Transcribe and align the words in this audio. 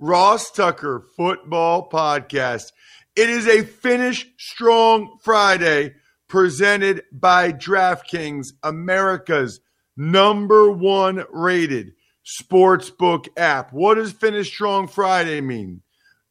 Ross 0.00 0.52
Tucker 0.52 1.04
football 1.16 1.88
podcast. 1.88 2.70
It 3.16 3.28
is 3.28 3.48
a 3.48 3.64
Finish 3.64 4.28
Strong 4.38 5.18
Friday 5.24 5.94
presented 6.28 7.02
by 7.10 7.52
DraftKings, 7.52 8.52
America's 8.62 9.60
number 9.96 10.70
one 10.70 11.24
rated 11.30 11.94
sportsbook 12.24 13.26
app. 13.36 13.72
What 13.72 13.94
does 13.94 14.12
Finish 14.12 14.46
Strong 14.46 14.86
Friday 14.88 15.40
mean? 15.40 15.82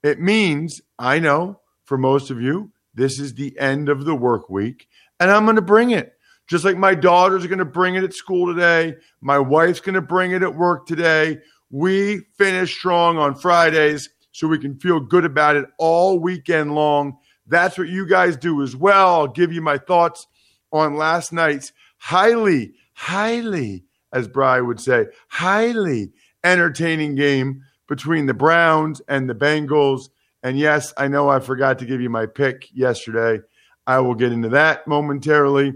It 0.02 0.22
means, 0.22 0.80
I 0.98 1.20
know 1.20 1.60
for 1.84 1.98
most 1.98 2.32
of 2.32 2.42
you, 2.42 2.72
this 2.94 3.20
is 3.20 3.34
the 3.34 3.60
end 3.60 3.90
of 3.90 4.06
the 4.06 4.16
work 4.16 4.50
week, 4.50 4.88
and 5.20 5.30
I'm 5.30 5.44
going 5.44 5.58
to 5.58 5.62
bring 5.62 5.92
it. 5.92 6.14
Just 6.48 6.64
like 6.64 6.78
my 6.78 6.96
daughters 6.96 7.46
going 7.46 7.60
to 7.60 7.66
bring 7.66 7.96
it 7.96 8.06
at 8.06 8.14
school 8.14 8.48
today, 8.48 8.96
my 9.20 9.38
wife's 9.38 9.82
going 9.82 9.96
to 9.96 10.02
bring 10.02 10.32
it 10.32 10.42
at 10.42 10.56
work 10.56 10.88
today. 10.88 11.40
We 11.70 12.22
finish 12.38 12.74
strong 12.76 13.18
on 13.18 13.36
Fridays 13.36 14.10
so 14.32 14.48
we 14.48 14.60
can 14.60 14.78
feel 14.78 15.00
good 15.00 15.26
about 15.26 15.56
it 15.56 15.66
all 15.78 16.20
weekend 16.20 16.76
long. 16.76 17.18
That's 17.48 17.78
what 17.78 17.90
you 17.90 18.08
guys 18.08 18.38
do 18.38 18.62
as 18.62 18.76
well. 18.76 19.16
I'll 19.16 19.28
give 19.28 19.52
you 19.52 19.62
my 19.62 19.78
thoughts 19.78 20.28
on 20.72 20.96
last 20.96 21.34
night's 21.34 21.72
highly, 21.98 22.74
highly, 22.94 23.84
as 24.14 24.28
Bry 24.28 24.62
would 24.62 24.80
say, 24.80 25.08
highly 25.28 26.12
entertaining 26.44 27.16
game 27.16 27.64
between 27.88 28.26
the 28.26 28.34
Browns 28.34 29.02
and 29.08 29.30
the 29.30 29.36
Bengals. 29.36 30.10
And 30.44 30.58
yes, 30.60 30.94
I 30.98 31.08
know 31.08 31.30
I 31.30 31.40
forgot 31.40 31.80
to 31.80 31.86
give 31.86 32.02
you 32.02 32.10
my 32.10 32.26
pick 32.26 32.68
yesterday. 32.74 33.44
I 33.86 34.00
will 34.00 34.16
get 34.16 34.32
into 34.32 34.50
that 34.50 34.88
momentarily. 34.88 35.74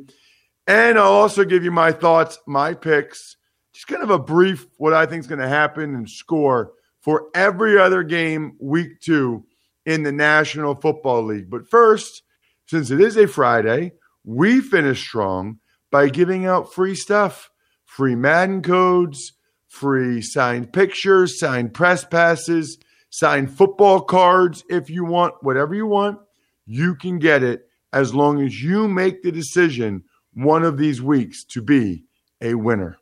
And 0.67 0.99
I'll 0.99 1.13
also 1.13 1.43
give 1.43 1.63
you 1.63 1.71
my 1.71 1.91
thoughts, 1.91 2.37
my 2.45 2.73
picks, 2.73 3.37
just 3.73 3.87
kind 3.87 4.03
of 4.03 4.09
a 4.09 4.19
brief 4.19 4.67
what 4.77 4.93
I 4.93 5.05
think 5.05 5.21
is 5.21 5.27
going 5.27 5.39
to 5.39 5.47
happen 5.47 5.95
and 5.95 6.09
score 6.09 6.73
for 6.99 7.27
every 7.33 7.79
other 7.79 8.03
game 8.03 8.55
week 8.59 8.99
two 9.01 9.45
in 9.85 10.03
the 10.03 10.11
National 10.11 10.75
Football 10.75 11.23
League. 11.23 11.49
But 11.49 11.67
first, 11.67 12.23
since 12.67 12.91
it 12.91 13.01
is 13.01 13.17
a 13.17 13.27
Friday, 13.27 13.93
we 14.23 14.61
finish 14.61 15.01
strong 15.01 15.59
by 15.89 16.09
giving 16.09 16.45
out 16.45 16.73
free 16.73 16.95
stuff 16.95 17.49
free 17.85 18.15
Madden 18.15 18.61
codes, 18.61 19.33
free 19.67 20.21
signed 20.21 20.71
pictures, 20.71 21.39
signed 21.39 21.73
press 21.73 22.05
passes, 22.05 22.77
signed 23.09 23.51
football 23.51 24.01
cards. 24.01 24.63
If 24.69 24.89
you 24.89 25.03
want 25.03 25.35
whatever 25.41 25.75
you 25.75 25.85
want, 25.85 26.19
you 26.65 26.95
can 26.95 27.19
get 27.19 27.43
it 27.43 27.67
as 27.91 28.13
long 28.13 28.41
as 28.41 28.63
you 28.63 28.87
make 28.87 29.21
the 29.21 29.31
decision 29.31 30.03
one 30.33 30.63
of 30.63 30.77
these 30.77 31.01
weeks 31.01 31.43
to 31.43 31.61
be 31.61 32.05
a 32.41 32.55
winner. 32.55 32.97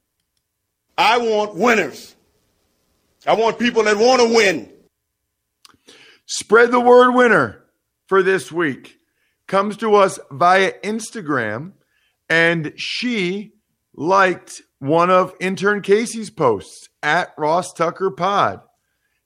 I 1.00 1.18
want 1.18 1.56
winners. 1.56 2.14
I 3.26 3.34
want 3.34 3.58
people 3.58 3.84
that 3.84 3.96
want 3.96 4.22
to 4.22 4.36
win. 4.36 4.70
Spread 6.26 6.72
the 6.72 6.80
word 6.82 7.14
winner 7.14 7.64
for 8.08 8.22
this 8.22 8.52
week. 8.52 8.98
Comes 9.48 9.78
to 9.78 9.96
us 9.96 10.20
via 10.30 10.74
Instagram, 10.84 11.72
and 12.30 12.74
she 12.76 13.54
liked 13.96 14.62
one 14.80 15.10
of 15.10 15.34
intern 15.40 15.82
Casey's 15.82 16.30
posts 16.30 16.90
at 17.02 17.34
Ross 17.38 17.72
Tucker 17.72 18.12
Pod. 18.12 18.60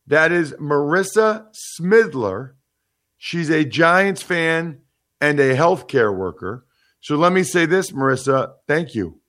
That 0.06 0.32
is 0.32 0.54
Marissa 0.54 1.48
Smidler. 1.80 2.52
She's 3.18 3.50
a 3.50 3.66
Giants 3.66 4.22
fan 4.22 4.82
and 5.20 5.40
a 5.40 5.56
healthcare 5.56 6.16
worker. 6.16 6.68
So 7.02 7.16
let 7.16 7.34
me 7.34 7.42
say 7.42 7.66
this, 7.66 7.92
Marissa. 7.92 8.54
Thank 8.68 8.94
you. 8.94 9.23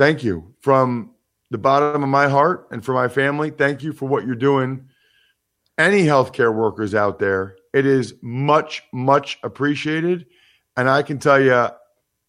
Thank 0.00 0.24
you 0.24 0.54
from 0.60 1.10
the 1.50 1.58
bottom 1.58 2.02
of 2.02 2.08
my 2.08 2.26
heart 2.26 2.68
and 2.70 2.82
for 2.82 2.94
my 2.94 3.08
family. 3.08 3.50
Thank 3.50 3.82
you 3.82 3.92
for 3.92 4.08
what 4.08 4.24
you're 4.24 4.34
doing. 4.34 4.88
Any 5.76 6.04
healthcare 6.04 6.54
workers 6.54 6.94
out 6.94 7.18
there, 7.18 7.56
it 7.74 7.84
is 7.84 8.14
much, 8.22 8.82
much 8.94 9.38
appreciated. 9.42 10.24
And 10.74 10.88
I 10.88 11.02
can 11.02 11.18
tell 11.18 11.38
you, 11.38 11.68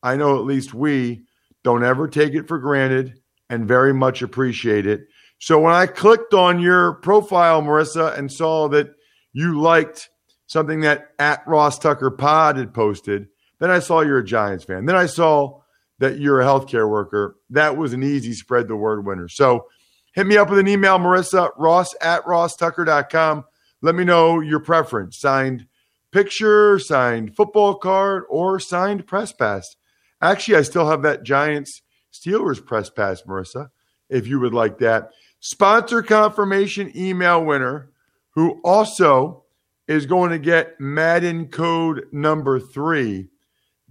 I 0.03 0.17
know 0.17 0.35
at 0.37 0.43
least 0.43 0.73
we 0.73 1.23
don't 1.63 1.85
ever 1.85 2.09
take 2.09 2.33
it 2.33 2.45
for 2.45 2.59
granted 2.59 3.21
and 3.49 3.69
very 3.69 3.93
much 3.93 4.21
appreciate 4.21 4.85
it. 4.85 5.07
So 5.39 5.57
when 5.57 5.73
I 5.73 5.87
clicked 5.87 6.33
on 6.33 6.59
your 6.59 6.95
profile, 6.95 7.61
Marissa, 7.61 8.17
and 8.17 8.29
saw 8.29 8.67
that 8.67 8.89
you 9.31 9.61
liked 9.61 10.09
something 10.47 10.81
that 10.81 11.11
at 11.19 11.47
Ross 11.47 11.79
Tucker 11.79 12.11
Pod 12.11 12.57
had 12.57 12.73
posted, 12.73 13.29
then 13.59 13.71
I 13.71 13.79
saw 13.79 14.01
you're 14.01 14.17
a 14.17 14.25
Giants 14.25 14.65
fan. 14.65 14.87
Then 14.87 14.97
I 14.97 15.05
saw 15.05 15.60
that 16.01 16.19
you're 16.19 16.41
a 16.41 16.45
healthcare 16.45 16.89
worker. 16.89 17.37
That 17.51 17.77
was 17.77 17.93
an 17.93 18.03
easy 18.03 18.33
spread 18.33 18.67
the 18.67 18.75
word 18.75 19.05
winner. 19.05 19.27
So 19.27 19.67
hit 20.13 20.25
me 20.25 20.35
up 20.35 20.49
with 20.49 20.59
an 20.59 20.67
email, 20.67 20.97
Marissa, 20.97 21.51
ross 21.57 21.95
at 22.01 22.23
rosstucker.com. 22.25 23.45
Let 23.81 23.95
me 23.95 24.03
know 24.03 24.39
your 24.39 24.59
preference 24.59 25.17
signed 25.17 25.67
picture, 26.11 26.79
signed 26.79 27.35
football 27.35 27.75
card, 27.75 28.23
or 28.29 28.59
signed 28.59 29.05
press 29.05 29.31
pass. 29.31 29.75
Actually, 30.21 30.57
I 30.57 30.63
still 30.63 30.89
have 30.89 31.03
that 31.03 31.23
Giants 31.23 31.83
Steelers 32.11 32.63
press 32.65 32.89
pass, 32.89 33.21
Marissa, 33.21 33.69
if 34.09 34.25
you 34.27 34.39
would 34.39 34.53
like 34.53 34.79
that. 34.79 35.11
Sponsor 35.39 36.01
confirmation 36.01 36.91
email 36.95 37.45
winner 37.45 37.91
who 38.31 38.59
also 38.63 39.43
is 39.87 40.05
going 40.07 40.31
to 40.31 40.39
get 40.39 40.79
Madden 40.79 41.47
code 41.47 42.05
number 42.11 42.59
three 42.59 43.29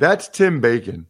that's 0.00 0.28
Tim 0.28 0.62
Bacon. 0.62 1.06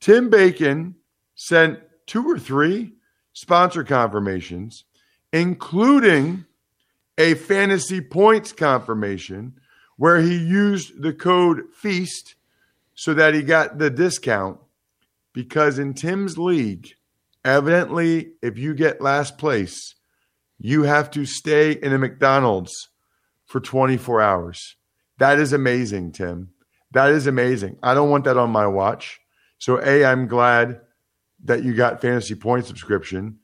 Tim 0.00 0.30
Bacon 0.30 0.94
sent 1.34 1.80
two 2.06 2.28
or 2.28 2.38
three 2.38 2.92
sponsor 3.32 3.84
confirmations, 3.84 4.84
including 5.32 6.44
a 7.16 7.34
fantasy 7.34 8.00
points 8.00 8.52
confirmation 8.52 9.54
where 9.96 10.20
he 10.20 10.36
used 10.36 11.02
the 11.02 11.12
code 11.12 11.64
FEAST 11.74 12.36
so 12.94 13.12
that 13.14 13.34
he 13.34 13.42
got 13.42 13.78
the 13.78 13.90
discount. 13.90 14.58
Because 15.32 15.78
in 15.78 15.94
Tim's 15.94 16.38
league, 16.38 16.88
evidently, 17.44 18.32
if 18.42 18.58
you 18.58 18.74
get 18.74 19.00
last 19.00 19.38
place, 19.38 19.94
you 20.58 20.84
have 20.84 21.10
to 21.12 21.24
stay 21.24 21.72
in 21.72 21.92
a 21.92 21.98
McDonald's 21.98 22.88
for 23.46 23.60
24 23.60 24.20
hours. 24.20 24.76
That 25.18 25.38
is 25.38 25.52
amazing, 25.52 26.12
Tim. 26.12 26.50
That 26.92 27.10
is 27.10 27.26
amazing. 27.26 27.78
I 27.82 27.94
don't 27.94 28.10
want 28.10 28.24
that 28.24 28.36
on 28.36 28.50
my 28.50 28.66
watch. 28.66 29.20
So, 29.58 29.80
A, 29.82 30.04
I'm 30.04 30.26
glad 30.26 30.80
that 31.44 31.62
you 31.62 31.74
got 31.74 32.00
fantasy 32.00 32.34
point 32.34 32.66
subscription. 32.66 33.38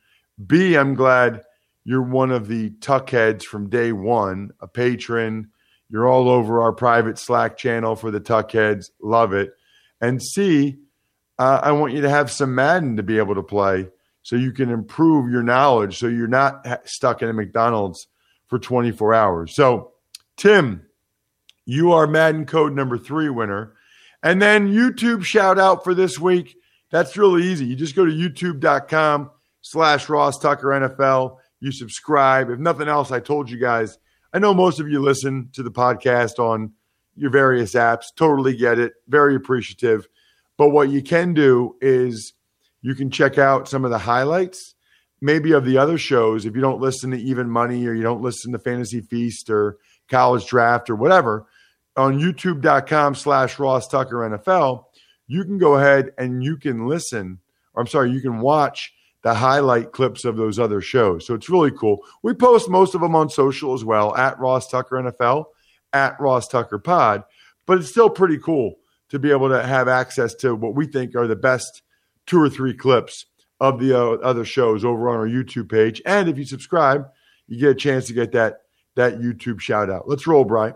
B, 0.44 0.76
I'm 0.76 0.94
glad 0.94 1.42
you're 1.84 2.02
one 2.02 2.30
of 2.30 2.48
the 2.48 2.70
tuck 2.80 3.10
heads 3.10 3.44
from 3.44 3.68
day 3.68 3.92
one, 3.92 4.52
a 4.60 4.66
patron. 4.66 5.50
You're 5.88 6.08
all 6.08 6.28
over 6.28 6.62
our 6.62 6.72
private 6.72 7.18
Slack 7.18 7.56
channel 7.56 7.94
for 7.94 8.10
the 8.10 8.20
tuck 8.20 8.50
heads. 8.52 8.90
Love 9.02 9.32
it. 9.32 9.52
And 10.00 10.22
C, 10.22 10.78
uh, 11.38 11.60
I 11.62 11.72
want 11.72 11.92
you 11.92 12.00
to 12.02 12.10
have 12.10 12.30
some 12.30 12.54
Madden 12.54 12.96
to 12.96 13.02
be 13.02 13.18
able 13.18 13.34
to 13.34 13.42
play 13.42 13.88
so 14.22 14.36
you 14.36 14.52
can 14.52 14.70
improve 14.70 15.30
your 15.30 15.42
knowledge 15.42 15.98
so 15.98 16.06
you're 16.06 16.26
not 16.26 16.66
stuck 16.88 17.22
in 17.22 17.28
a 17.28 17.32
McDonald's 17.32 18.06
for 18.46 18.58
24 18.58 19.14
hours. 19.14 19.54
So, 19.54 19.92
Tim, 20.36 20.86
you 21.66 21.92
are 21.92 22.06
Madden 22.06 22.46
code 22.46 22.72
number 22.74 22.98
three 22.98 23.28
winner. 23.28 23.74
And 24.24 24.40
then 24.40 24.72
YouTube 24.72 25.22
shout 25.22 25.58
out 25.58 25.84
for 25.84 25.94
this 25.94 26.18
week. 26.18 26.56
That's 26.90 27.18
really 27.18 27.44
easy. 27.44 27.66
You 27.66 27.76
just 27.76 27.94
go 27.94 28.06
to 28.06 28.10
youtube.com 28.10 29.30
slash 29.60 30.08
Ross 30.08 30.38
Tucker 30.38 30.68
NFL. 30.68 31.36
You 31.60 31.70
subscribe. 31.70 32.48
If 32.48 32.58
nothing 32.58 32.88
else, 32.88 33.12
I 33.12 33.20
told 33.20 33.50
you 33.50 33.60
guys, 33.60 33.98
I 34.32 34.38
know 34.38 34.54
most 34.54 34.80
of 34.80 34.88
you 34.88 35.00
listen 35.00 35.50
to 35.52 35.62
the 35.62 35.70
podcast 35.70 36.38
on 36.38 36.72
your 37.14 37.30
various 37.30 37.74
apps. 37.74 38.06
Totally 38.16 38.56
get 38.56 38.78
it. 38.78 38.94
Very 39.08 39.36
appreciative. 39.36 40.08
But 40.56 40.70
what 40.70 40.88
you 40.88 41.02
can 41.02 41.34
do 41.34 41.76
is 41.82 42.32
you 42.80 42.94
can 42.94 43.10
check 43.10 43.36
out 43.36 43.68
some 43.68 43.84
of 43.84 43.90
the 43.90 43.98
highlights, 43.98 44.74
maybe 45.20 45.52
of 45.52 45.66
the 45.66 45.76
other 45.76 45.98
shows. 45.98 46.46
If 46.46 46.54
you 46.54 46.62
don't 46.62 46.80
listen 46.80 47.10
to 47.10 47.20
Even 47.20 47.50
Money 47.50 47.86
or 47.86 47.92
you 47.92 48.02
don't 48.02 48.22
listen 48.22 48.52
to 48.52 48.58
Fantasy 48.58 49.02
Feast 49.02 49.50
or 49.50 49.76
College 50.08 50.46
Draft 50.46 50.88
or 50.88 50.96
whatever, 50.96 51.46
on 51.96 52.18
youtube.com 52.18 53.14
slash 53.14 53.58
Ross 53.58 53.88
Tucker 53.88 54.16
NFL, 54.16 54.84
you 55.26 55.44
can 55.44 55.58
go 55.58 55.76
ahead 55.76 56.12
and 56.18 56.42
you 56.42 56.56
can 56.56 56.86
listen, 56.86 57.38
or 57.74 57.80
I'm 57.80 57.86
sorry, 57.86 58.10
you 58.10 58.20
can 58.20 58.40
watch 58.40 58.92
the 59.22 59.34
highlight 59.34 59.92
clips 59.92 60.24
of 60.24 60.36
those 60.36 60.58
other 60.58 60.80
shows. 60.80 61.26
So 61.26 61.34
it's 61.34 61.48
really 61.48 61.70
cool. 61.70 61.98
We 62.22 62.34
post 62.34 62.68
most 62.68 62.94
of 62.94 63.00
them 63.00 63.16
on 63.16 63.30
social 63.30 63.72
as 63.72 63.84
well 63.84 64.14
at 64.16 64.38
Ross 64.38 64.68
Tucker 64.68 64.96
NFL, 64.96 65.46
at 65.92 66.20
Ross 66.20 66.46
Tucker 66.46 66.78
Pod, 66.78 67.24
but 67.66 67.78
it's 67.78 67.88
still 67.88 68.10
pretty 68.10 68.38
cool 68.38 68.74
to 69.08 69.18
be 69.18 69.30
able 69.30 69.48
to 69.48 69.62
have 69.62 69.88
access 69.88 70.34
to 70.34 70.54
what 70.54 70.74
we 70.74 70.86
think 70.86 71.14
are 71.14 71.26
the 71.26 71.36
best 71.36 71.82
two 72.26 72.40
or 72.40 72.50
three 72.50 72.74
clips 72.74 73.26
of 73.60 73.80
the 73.80 73.98
uh, 73.98 74.16
other 74.16 74.44
shows 74.44 74.84
over 74.84 75.08
on 75.08 75.16
our 75.16 75.26
YouTube 75.26 75.70
page. 75.70 76.02
And 76.04 76.28
if 76.28 76.36
you 76.36 76.44
subscribe, 76.44 77.06
you 77.46 77.58
get 77.58 77.70
a 77.70 77.74
chance 77.74 78.06
to 78.06 78.12
get 78.12 78.32
that 78.32 78.62
that 78.96 79.18
YouTube 79.18 79.60
shout 79.60 79.90
out. 79.90 80.08
Let's 80.08 80.26
roll, 80.26 80.44
Brian. 80.44 80.74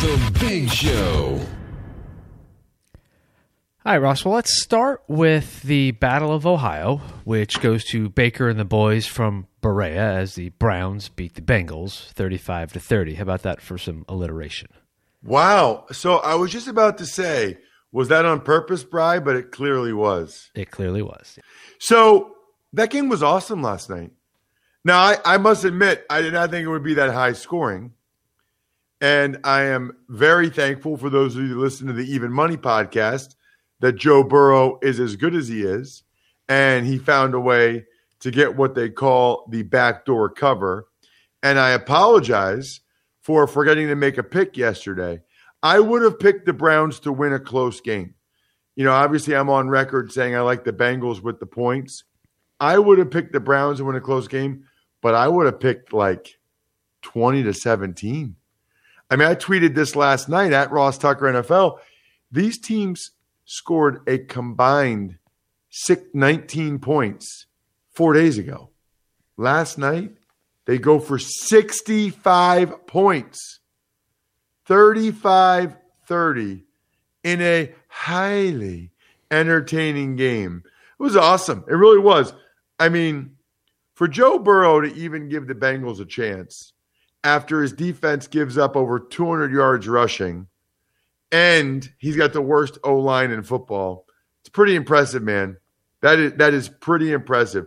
The 0.00 0.38
Big 0.40 0.70
Show. 0.70 1.38
All 3.84 3.92
right, 3.92 3.98
Ross. 3.98 4.24
Well, 4.24 4.32
let's 4.32 4.62
start 4.62 5.02
with 5.08 5.60
the 5.60 5.90
Battle 5.90 6.32
of 6.32 6.46
Ohio, 6.46 7.02
which 7.24 7.60
goes 7.60 7.84
to 7.90 8.08
Baker 8.08 8.48
and 8.48 8.58
the 8.58 8.64
boys 8.64 9.06
from 9.06 9.46
Berea 9.60 10.00
as 10.00 10.36
the 10.36 10.48
Browns 10.50 11.10
beat 11.10 11.34
the 11.34 11.42
Bengals 11.42 12.10
35 12.12 12.72
to 12.72 12.80
30. 12.80 13.16
How 13.16 13.24
about 13.24 13.42
that 13.42 13.60
for 13.60 13.76
some 13.76 14.06
alliteration? 14.08 14.68
Wow. 15.22 15.84
So 15.92 16.16
I 16.16 16.34
was 16.34 16.50
just 16.50 16.66
about 16.66 16.96
to 16.96 17.04
say, 17.04 17.58
was 17.92 18.08
that 18.08 18.24
on 18.24 18.40
purpose, 18.40 18.82
Bry? 18.82 19.18
But 19.18 19.36
it 19.36 19.52
clearly 19.52 19.92
was. 19.92 20.50
It 20.54 20.70
clearly 20.70 21.02
was. 21.02 21.38
So 21.78 22.36
that 22.72 22.88
game 22.88 23.10
was 23.10 23.22
awesome 23.22 23.62
last 23.62 23.90
night. 23.90 24.12
Now, 24.82 24.98
I, 24.98 25.18
I 25.26 25.36
must 25.36 25.64
admit, 25.66 26.06
I 26.08 26.22
did 26.22 26.32
not 26.32 26.50
think 26.50 26.64
it 26.64 26.70
would 26.70 26.82
be 26.82 26.94
that 26.94 27.12
high 27.12 27.34
scoring. 27.34 27.92
And 29.00 29.38
I 29.44 29.62
am 29.62 29.96
very 30.08 30.50
thankful 30.50 30.96
for 30.96 31.08
those 31.08 31.34
of 31.34 31.42
you 31.42 31.54
who 31.54 31.60
listen 31.60 31.86
to 31.86 31.92
the 31.92 32.04
Even 32.12 32.32
Money 32.32 32.56
podcast 32.56 33.34
that 33.80 33.96
Joe 33.96 34.22
Burrow 34.22 34.78
is 34.82 35.00
as 35.00 35.16
good 35.16 35.34
as 35.34 35.48
he 35.48 35.62
is. 35.62 36.02
And 36.48 36.86
he 36.86 36.98
found 36.98 37.34
a 37.34 37.40
way 37.40 37.86
to 38.20 38.30
get 38.30 38.56
what 38.56 38.74
they 38.74 38.90
call 38.90 39.46
the 39.50 39.62
backdoor 39.62 40.30
cover. 40.30 40.86
And 41.42 41.58
I 41.58 41.70
apologize 41.70 42.80
for 43.20 43.46
forgetting 43.46 43.88
to 43.88 43.96
make 43.96 44.18
a 44.18 44.22
pick 44.22 44.56
yesterday. 44.56 45.22
I 45.62 45.80
would 45.80 46.02
have 46.02 46.18
picked 46.18 46.46
the 46.46 46.52
Browns 46.52 47.00
to 47.00 47.12
win 47.12 47.32
a 47.32 47.40
close 47.40 47.80
game. 47.80 48.14
You 48.76 48.84
know, 48.84 48.92
obviously, 48.92 49.34
I'm 49.34 49.50
on 49.50 49.68
record 49.68 50.12
saying 50.12 50.34
I 50.34 50.40
like 50.40 50.64
the 50.64 50.72
Bengals 50.72 51.22
with 51.22 51.38
the 51.38 51.46
points. 51.46 52.04
I 52.60 52.78
would 52.78 52.98
have 52.98 53.10
picked 53.10 53.32
the 53.32 53.40
Browns 53.40 53.78
to 53.78 53.84
win 53.84 53.96
a 53.96 54.00
close 54.00 54.28
game, 54.28 54.64
but 55.00 55.14
I 55.14 55.28
would 55.28 55.46
have 55.46 55.60
picked 55.60 55.92
like 55.92 56.38
20 57.02 57.42
to 57.44 57.54
17. 57.54 58.36
I 59.10 59.16
mean, 59.16 59.28
I 59.28 59.34
tweeted 59.34 59.74
this 59.74 59.96
last 59.96 60.28
night 60.28 60.52
at 60.52 60.70
Ross 60.70 60.96
Tucker 60.96 61.26
NFL. 61.26 61.78
These 62.30 62.58
teams 62.58 63.10
scored 63.44 64.02
a 64.06 64.18
combined 64.18 65.18
19 66.14 66.78
points 66.78 67.46
four 67.92 68.12
days 68.12 68.38
ago. 68.38 68.70
Last 69.36 69.78
night, 69.78 70.12
they 70.66 70.78
go 70.78 71.00
for 71.00 71.18
65 71.18 72.86
points. 72.86 73.58
35 74.66 75.76
30 76.06 76.64
in 77.22 77.40
a 77.40 77.72
highly 77.88 78.90
entertaining 79.30 80.16
game. 80.16 80.62
It 80.98 81.02
was 81.02 81.16
awesome. 81.16 81.64
It 81.68 81.74
really 81.74 81.98
was. 81.98 82.32
I 82.78 82.88
mean, 82.88 83.36
for 83.94 84.08
Joe 84.08 84.38
Burrow 84.38 84.80
to 84.80 84.92
even 84.94 85.28
give 85.28 85.46
the 85.46 85.54
Bengals 85.54 86.00
a 86.00 86.04
chance 86.04 86.72
after 87.22 87.62
his 87.62 87.72
defense 87.72 88.26
gives 88.26 88.56
up 88.56 88.76
over 88.76 88.98
200 88.98 89.52
yards 89.52 89.86
rushing 89.86 90.46
and 91.30 91.92
he's 91.98 92.16
got 92.16 92.32
the 92.32 92.42
worst 92.42 92.78
O 92.82 92.96
line 92.96 93.30
in 93.30 93.42
football, 93.42 94.06
it's 94.40 94.48
pretty 94.48 94.74
impressive, 94.74 95.22
man. 95.22 95.56
That 96.02 96.18
is 96.18 96.32
that 96.34 96.54
is 96.54 96.68
pretty 96.68 97.12
impressive. 97.12 97.66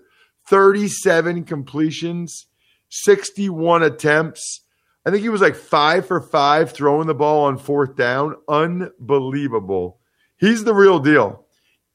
37 0.49 1.45
completions, 1.45 2.47
61 2.89 3.83
attempts, 3.83 4.63
I 5.05 5.11
think 5.11 5.21
he 5.21 5.29
was 5.29 5.41
like 5.41 5.55
five 5.55 6.05
for 6.05 6.21
five 6.21 6.71
throwing 6.71 7.07
the 7.07 7.13
ball 7.13 7.45
on 7.45 7.57
fourth 7.57 7.95
down. 7.95 8.35
Unbelievable. 8.47 9.99
He's 10.37 10.63
the 10.63 10.73
real 10.73 10.99
deal. 10.99 11.45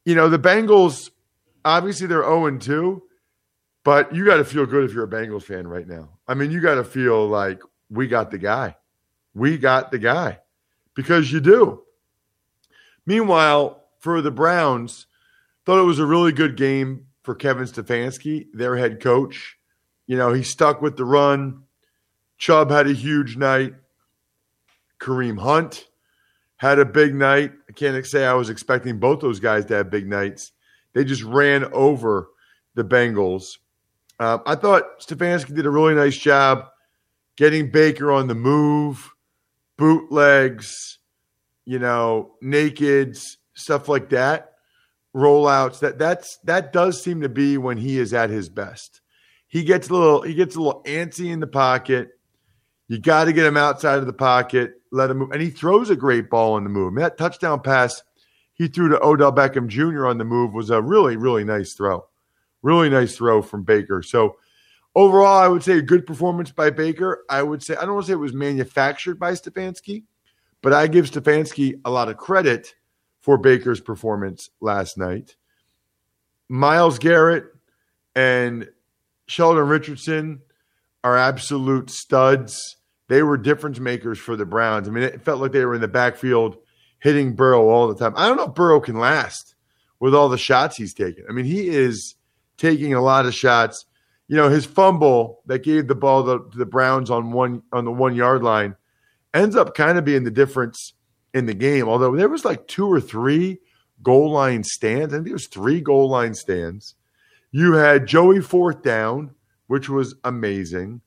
You 0.04 0.14
know, 0.14 0.28
the 0.28 0.38
Bengals, 0.38 1.11
obviously 1.64 2.06
they're 2.06 2.22
0 2.22 2.58
2, 2.58 3.02
but 3.84 4.14
you 4.14 4.25
got 4.25 4.36
to 4.36 4.44
feel 4.44 4.66
good 4.66 4.84
if 4.84 4.92
you're 4.92 5.04
a 5.04 5.08
Bengals 5.08 5.44
fan 5.44 5.66
right 5.66 5.86
now. 5.86 6.10
I 6.26 6.34
mean, 6.34 6.50
you 6.50 6.60
got 6.60 6.76
to 6.76 6.84
feel 6.84 7.26
like 7.26 7.60
we 7.90 8.06
got 8.06 8.30
the 8.30 8.38
guy. 8.38 8.76
We 9.34 9.58
got 9.58 9.90
the 9.90 9.98
guy 9.98 10.40
because 10.94 11.32
you 11.32 11.40
do. 11.40 11.82
Meanwhile, 13.06 13.84
for 14.00 14.20
the 14.20 14.30
Browns, 14.30 15.06
thought 15.64 15.78
it 15.78 15.86
was 15.86 15.98
a 15.98 16.06
really 16.06 16.32
good 16.32 16.56
game 16.56 17.06
for 17.22 17.34
Kevin 17.34 17.64
Stefanski, 17.64 18.46
their 18.52 18.76
head 18.76 19.00
coach. 19.00 19.56
You 20.06 20.16
know, 20.16 20.32
he 20.32 20.42
stuck 20.42 20.82
with 20.82 20.96
the 20.96 21.04
run 21.04 21.62
Chubb 22.38 22.70
had 22.70 22.86
a 22.86 22.92
huge 22.92 23.36
night. 23.36 23.75
Kareem 25.00 25.38
Hunt 25.38 25.88
had 26.56 26.78
a 26.78 26.84
big 26.84 27.14
night. 27.14 27.52
I 27.69 27.72
can't 27.72 28.06
say 28.06 28.25
I 28.25 28.34
was 28.34 28.48
expecting 28.48 28.98
both 28.98 29.20
those 29.20 29.40
guys 29.40 29.64
to 29.66 29.75
have 29.75 29.90
big 29.90 30.08
nights. 30.08 30.52
They 30.94 31.04
just 31.04 31.22
ran 31.22 31.64
over 31.66 32.28
the 32.75 32.84
Bengals. 32.84 33.58
Uh, 34.18 34.38
I 34.46 34.54
thought 34.56 35.00
Stefanski 35.00 35.54
did 35.54 35.66
a 35.66 35.70
really 35.70 35.94
nice 35.94 36.16
job 36.16 36.66
getting 37.37 37.70
Baker 37.70 38.10
on 38.10 38.26
the 38.26 38.34
move, 38.34 39.10
bootlegs, 39.76 40.98
you 41.64 41.78
know, 41.78 42.32
nakeds, 42.42 43.22
stuff 43.54 43.88
like 43.88 44.08
that, 44.10 44.52
rollouts. 45.14 45.80
That 45.80 45.98
that's 45.98 46.38
that 46.44 46.72
does 46.72 47.02
seem 47.02 47.20
to 47.20 47.28
be 47.28 47.58
when 47.58 47.78
he 47.78 47.98
is 47.98 48.12
at 48.12 48.30
his 48.30 48.48
best. 48.48 49.00
He 49.46 49.62
gets 49.62 49.88
a 49.88 49.92
little 49.92 50.22
he 50.22 50.34
gets 50.34 50.56
a 50.56 50.60
little 50.60 50.82
antsy 50.82 51.30
in 51.30 51.40
the 51.40 51.46
pocket. 51.46 52.10
You 52.88 52.98
got 52.98 53.25
to 53.25 53.32
get 53.32 53.46
him 53.46 53.56
outside 53.56 53.98
of 53.98 54.06
the 54.06 54.12
pocket, 54.12 54.72
let 54.90 55.10
him 55.10 55.18
move. 55.18 55.30
And 55.30 55.42
he 55.42 55.50
throws 55.50 55.90
a 55.90 55.96
great 55.96 56.30
ball 56.30 56.54
on 56.54 56.64
the 56.64 56.70
move. 56.70 56.94
that 56.96 57.18
touchdown 57.18 57.60
pass 57.60 58.02
he 58.58 58.66
threw 58.66 58.88
to 58.88 59.02
Odell 59.02 59.32
Beckham 59.32 59.68
Jr. 59.68 60.06
on 60.06 60.18
the 60.18 60.25
move 60.25 60.52
was 60.52 60.68
a 60.68 60.82
really, 60.82 61.16
really 61.16 61.44
nice 61.44 61.75
throw. 61.75 62.08
Really 62.62 62.88
nice 62.88 63.17
throw 63.17 63.43
from 63.43 63.62
Baker. 63.62 64.03
So 64.03 64.37
overall, 64.95 65.38
I 65.38 65.49
would 65.49 65.62
say 65.62 65.79
a 65.79 65.83
good 65.83 66.07
performance 66.07 66.50
by 66.50 66.71
Baker. 66.71 67.25
I 67.31 67.43
would 67.43 67.62
say, 67.62 67.77
I 67.77 67.83
don't 67.83 67.95
want 67.95 68.07
to 68.07 68.11
say 68.11 68.15
it 68.15 68.17
was 68.17 68.35
manufactured 68.35 69.19
by 69.19 69.33
Stefanski, 69.33 70.05
but 70.62 70.73
I 70.73 70.87
give 70.87 71.11
Stefanski 71.11 71.81
a 71.85 71.91
lot 71.91 72.09
of 72.09 72.17
credit 72.17 72.75
for 73.21 73.38
Baker's 73.38 73.81
performance 73.81 74.50
last 74.61 74.99
night. 74.99 75.37
Myles 76.49 76.99
Garrett 76.99 77.45
and 78.15 78.69
Sheldon 79.27 79.69
Richardson 79.69 80.41
are 81.05 81.17
absolute 81.17 81.91
studs. 81.91 82.77
They 83.09 83.23
were 83.23 83.37
difference 83.37 83.79
makers 83.79 84.19
for 84.19 84.37
the 84.37 84.47
Browns. 84.47 84.88
I 84.88 84.91
mean, 84.91 85.05
it 85.05 85.23
felt 85.23 85.41
like 85.41 85.53
they 85.53 85.65
were 85.65 85.75
in 85.75 85.81
the 85.81 85.88
backfield 85.88 86.57
hitting 86.99 87.35
Burrow 87.35 87.69
all 87.69 87.88
the 87.88 87.95
time. 87.95 88.15
I 88.17 88.27
don't 88.27 88.37
know 88.37 88.47
if 88.47 88.55
Burrow 88.55 88.81
can 88.81 88.99
last 88.99 89.55
with 90.00 90.15
all 90.15 90.29
the 90.29 90.38
shots 90.38 90.77
he's 90.77 90.95
taking. 90.95 91.25
I 91.29 91.33
mean, 91.33 91.45
he 91.45 91.69
is 91.69 92.17
taking 92.59 92.93
a 92.93 93.00
lot 93.00 93.25
of 93.27 93.35
shots. 93.35 93.87
You 94.27 94.37
know, 94.37 94.50
his 94.50 94.67
fumble 94.67 95.41
that 95.47 95.62
gave 95.62 95.88
the 95.88 95.95
ball 95.95 96.25
to 96.25 96.59
the 96.59 96.67
Browns 96.67 97.11
on 97.11 97.33
one 97.33 97.62
on 97.73 97.87
the 97.87 97.93
one 97.93 98.15
yard 98.15 98.43
line 98.43 98.77
ends 99.33 99.57
up 99.57 99.75
kind 99.75 99.97
of 99.97 100.05
being 100.05 100.25
the 100.25 100.31
difference 100.31 100.93
in 101.33 101.47
the 101.47 101.55
game. 101.55 101.88
Although 101.88 102.15
there 102.15 102.29
was 102.29 102.45
like 102.45 102.67
two 102.67 102.91
or 102.91 103.00
three 103.00 103.59
goal 104.03 104.31
line 104.31 104.65
stands. 104.65 105.15
I 105.15 105.17
think 105.17 105.27
there 105.27 105.33
was 105.33 105.47
three 105.47 105.81
goal 105.81 106.09
line 106.09 106.35
stands. 106.35 106.95
You 107.50 107.75
had 107.75 108.07
Joey 108.07 108.41
fourth 108.41 108.83
down, 108.83 109.35
which 109.67 109.88
was 109.88 110.15
amazing. 110.25 111.00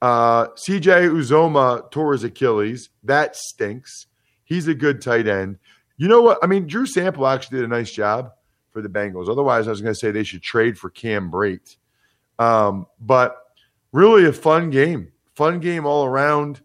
Uh, 0.00 0.48
CJ 0.48 1.10
Uzomah 1.10 1.90
tore 1.90 2.12
his 2.12 2.24
Achilles. 2.24 2.90
That 3.02 3.34
stinks. 3.34 4.06
He's 4.44 4.68
a 4.68 4.74
good 4.74 5.00
tight 5.00 5.26
end. 5.26 5.58
You 5.96 6.08
know 6.08 6.22
what? 6.22 6.38
I 6.42 6.46
mean, 6.46 6.66
Drew 6.66 6.86
Sample 6.86 7.26
actually 7.26 7.58
did 7.58 7.64
a 7.64 7.68
nice 7.68 7.90
job 7.90 8.30
for 8.78 8.82
the 8.82 8.88
Bengals. 8.88 9.28
Otherwise, 9.28 9.66
I 9.66 9.70
was 9.70 9.80
going 9.80 9.92
to 9.92 9.98
say 9.98 10.12
they 10.12 10.22
should 10.22 10.42
trade 10.42 10.78
for 10.78 10.88
Cam 10.88 11.32
Brate. 11.32 11.76
Um, 12.38 12.86
but 13.00 13.36
really 13.92 14.24
a 14.24 14.32
fun 14.32 14.70
game. 14.70 15.10
Fun 15.34 15.58
game 15.58 15.84
all 15.84 16.04
around. 16.04 16.60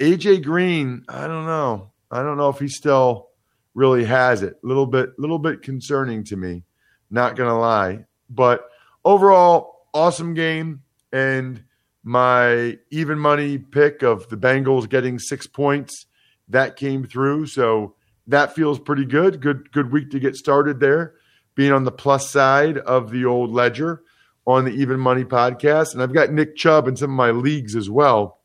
AJ 0.00 0.42
Green, 0.42 1.04
I 1.08 1.28
don't 1.28 1.46
know. 1.46 1.92
I 2.10 2.22
don't 2.22 2.36
know 2.36 2.48
if 2.48 2.58
he 2.58 2.66
still 2.66 3.28
really 3.74 4.04
has 4.04 4.42
it. 4.42 4.58
A 4.62 4.66
little 4.66 4.86
bit, 4.86 5.10
little 5.16 5.38
bit 5.38 5.62
concerning 5.62 6.24
to 6.24 6.36
me. 6.36 6.64
Not 7.10 7.36
gonna 7.36 7.58
lie. 7.58 8.04
But 8.28 8.68
overall, 9.04 9.86
awesome 9.94 10.34
game. 10.34 10.82
And 11.12 11.62
my 12.02 12.78
even 12.90 13.18
money 13.18 13.58
pick 13.58 14.02
of 14.02 14.28
the 14.28 14.36
Bengals 14.36 14.88
getting 14.88 15.20
six 15.20 15.46
points, 15.46 16.06
that 16.48 16.74
came 16.74 17.04
through. 17.04 17.46
So 17.46 17.94
that 18.26 18.54
feels 18.54 18.80
pretty 18.80 19.04
good. 19.04 19.40
Good, 19.40 19.70
good 19.70 19.92
week 19.92 20.10
to 20.10 20.18
get 20.18 20.34
started 20.34 20.80
there. 20.80 21.14
Being 21.54 21.72
on 21.72 21.84
the 21.84 21.92
plus 21.92 22.30
side 22.30 22.78
of 22.78 23.10
the 23.10 23.24
old 23.24 23.50
ledger 23.50 24.02
on 24.46 24.64
the 24.64 24.72
Even 24.72 24.98
Money 24.98 25.24
podcast. 25.24 25.94
And 25.94 26.02
I've 26.02 26.12
got 26.12 26.32
Nick 26.32 26.56
Chubb 26.56 26.88
in 26.88 26.96
some 26.96 27.10
of 27.10 27.16
my 27.16 27.30
leagues 27.30 27.76
as 27.76 27.88
well 27.88 28.40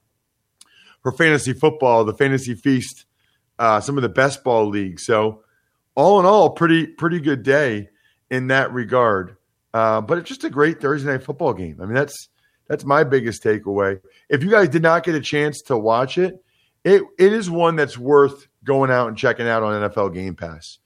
for 1.01 1.11
fantasy 1.11 1.53
football, 1.53 2.05
the 2.05 2.13
Fantasy 2.13 2.55
Feast, 2.55 3.05
uh, 3.57 3.79
some 3.79 3.97
of 3.97 4.01
the 4.01 4.09
best 4.09 4.43
ball 4.43 4.67
leagues. 4.67 5.05
So, 5.05 5.43
all 5.95 6.19
in 6.19 6.25
all, 6.25 6.51
pretty 6.51 6.87
pretty 6.87 7.19
good 7.19 7.43
day 7.43 7.89
in 8.29 8.47
that 8.47 8.71
regard. 8.71 9.35
Uh, 9.73 10.01
but 10.01 10.17
it's 10.17 10.29
just 10.29 10.43
a 10.43 10.49
great 10.49 10.81
Thursday 10.81 11.11
night 11.11 11.23
football 11.23 11.53
game. 11.53 11.79
I 11.81 11.85
mean, 11.85 11.95
that's 11.95 12.29
that's 12.67 12.85
my 12.85 13.03
biggest 13.03 13.43
takeaway. 13.43 13.99
If 14.29 14.43
you 14.43 14.49
guys 14.49 14.69
did 14.69 14.81
not 14.81 15.03
get 15.03 15.15
a 15.15 15.21
chance 15.21 15.61
to 15.63 15.77
watch 15.77 16.17
it, 16.17 16.43
it 16.83 17.03
it 17.17 17.33
is 17.33 17.49
one 17.49 17.75
that's 17.75 17.97
worth 17.97 18.47
going 18.63 18.91
out 18.91 19.07
and 19.07 19.17
checking 19.17 19.47
out 19.47 19.63
on 19.63 19.89
NFL 19.89 20.13
Game 20.13 20.35
Pass. 20.35 20.79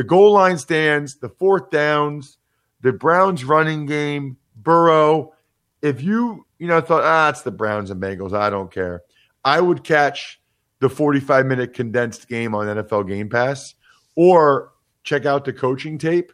The 0.00 0.04
goal 0.04 0.32
line 0.32 0.56
stands, 0.56 1.16
the 1.16 1.28
fourth 1.28 1.68
downs, 1.68 2.38
the 2.80 2.90
Browns 2.90 3.44
running 3.44 3.84
game, 3.84 4.38
Burrow. 4.56 5.34
If 5.82 6.02
you 6.02 6.46
you 6.58 6.68
know 6.68 6.80
thought 6.80 7.02
ah 7.04 7.28
it's 7.28 7.42
the 7.42 7.50
Browns 7.50 7.90
and 7.90 8.00
Bengals, 8.00 8.32
I 8.32 8.48
don't 8.48 8.72
care. 8.72 9.02
I 9.44 9.60
would 9.60 9.84
catch 9.84 10.40
the 10.78 10.88
45 10.88 11.44
minute 11.44 11.74
condensed 11.74 12.28
game 12.28 12.54
on 12.54 12.66
NFL 12.66 13.08
Game 13.08 13.28
Pass 13.28 13.74
or 14.16 14.72
check 15.02 15.26
out 15.26 15.44
the 15.44 15.52
coaching 15.52 15.98
tape 15.98 16.32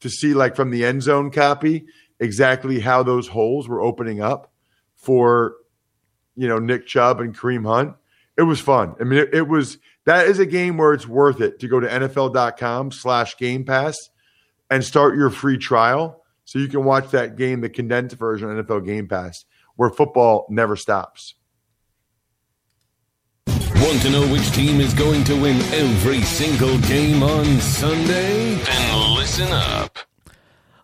to 0.00 0.10
see 0.10 0.34
like 0.34 0.54
from 0.54 0.70
the 0.70 0.84
end 0.84 1.02
zone 1.02 1.30
copy 1.30 1.86
exactly 2.20 2.80
how 2.80 3.02
those 3.02 3.28
holes 3.28 3.66
were 3.66 3.80
opening 3.80 4.20
up 4.20 4.52
for 4.94 5.54
you 6.34 6.46
know 6.46 6.58
Nick 6.58 6.86
Chubb 6.86 7.20
and 7.20 7.34
Kareem 7.34 7.66
Hunt. 7.66 7.96
It 8.36 8.42
was 8.42 8.60
fun. 8.60 8.94
I 9.00 9.04
mean, 9.04 9.20
it, 9.20 9.32
it 9.32 9.48
was 9.48 9.78
that 10.06 10.26
is 10.26 10.38
a 10.38 10.46
game 10.46 10.78
where 10.78 10.94
it's 10.94 11.06
worth 11.06 11.40
it 11.40 11.60
to 11.60 11.68
go 11.68 11.78
to 11.78 11.86
NFL.com 11.86 12.90
slash 12.90 13.36
game 13.36 13.64
pass 13.64 13.96
and 14.70 14.82
start 14.82 15.16
your 15.16 15.30
free 15.30 15.58
trial 15.58 16.22
so 16.46 16.60
you 16.60 16.68
can 16.68 16.84
watch 16.84 17.10
that 17.10 17.36
game, 17.36 17.60
the 17.60 17.68
condensed 17.68 18.16
version 18.16 18.48
of 18.48 18.66
NFL 18.66 18.86
Game 18.86 19.08
Pass, 19.08 19.44
where 19.74 19.90
football 19.90 20.46
never 20.48 20.76
stops. 20.76 21.34
Want 23.48 24.00
to 24.02 24.10
know 24.10 24.26
which 24.32 24.50
team 24.52 24.80
is 24.80 24.94
going 24.94 25.24
to 25.24 25.34
win 25.34 25.56
every 25.74 26.22
single 26.22 26.78
game 26.82 27.22
on 27.22 27.60
Sunday? 27.60 28.54
Then 28.54 29.14
listen 29.16 29.52
up. 29.52 29.98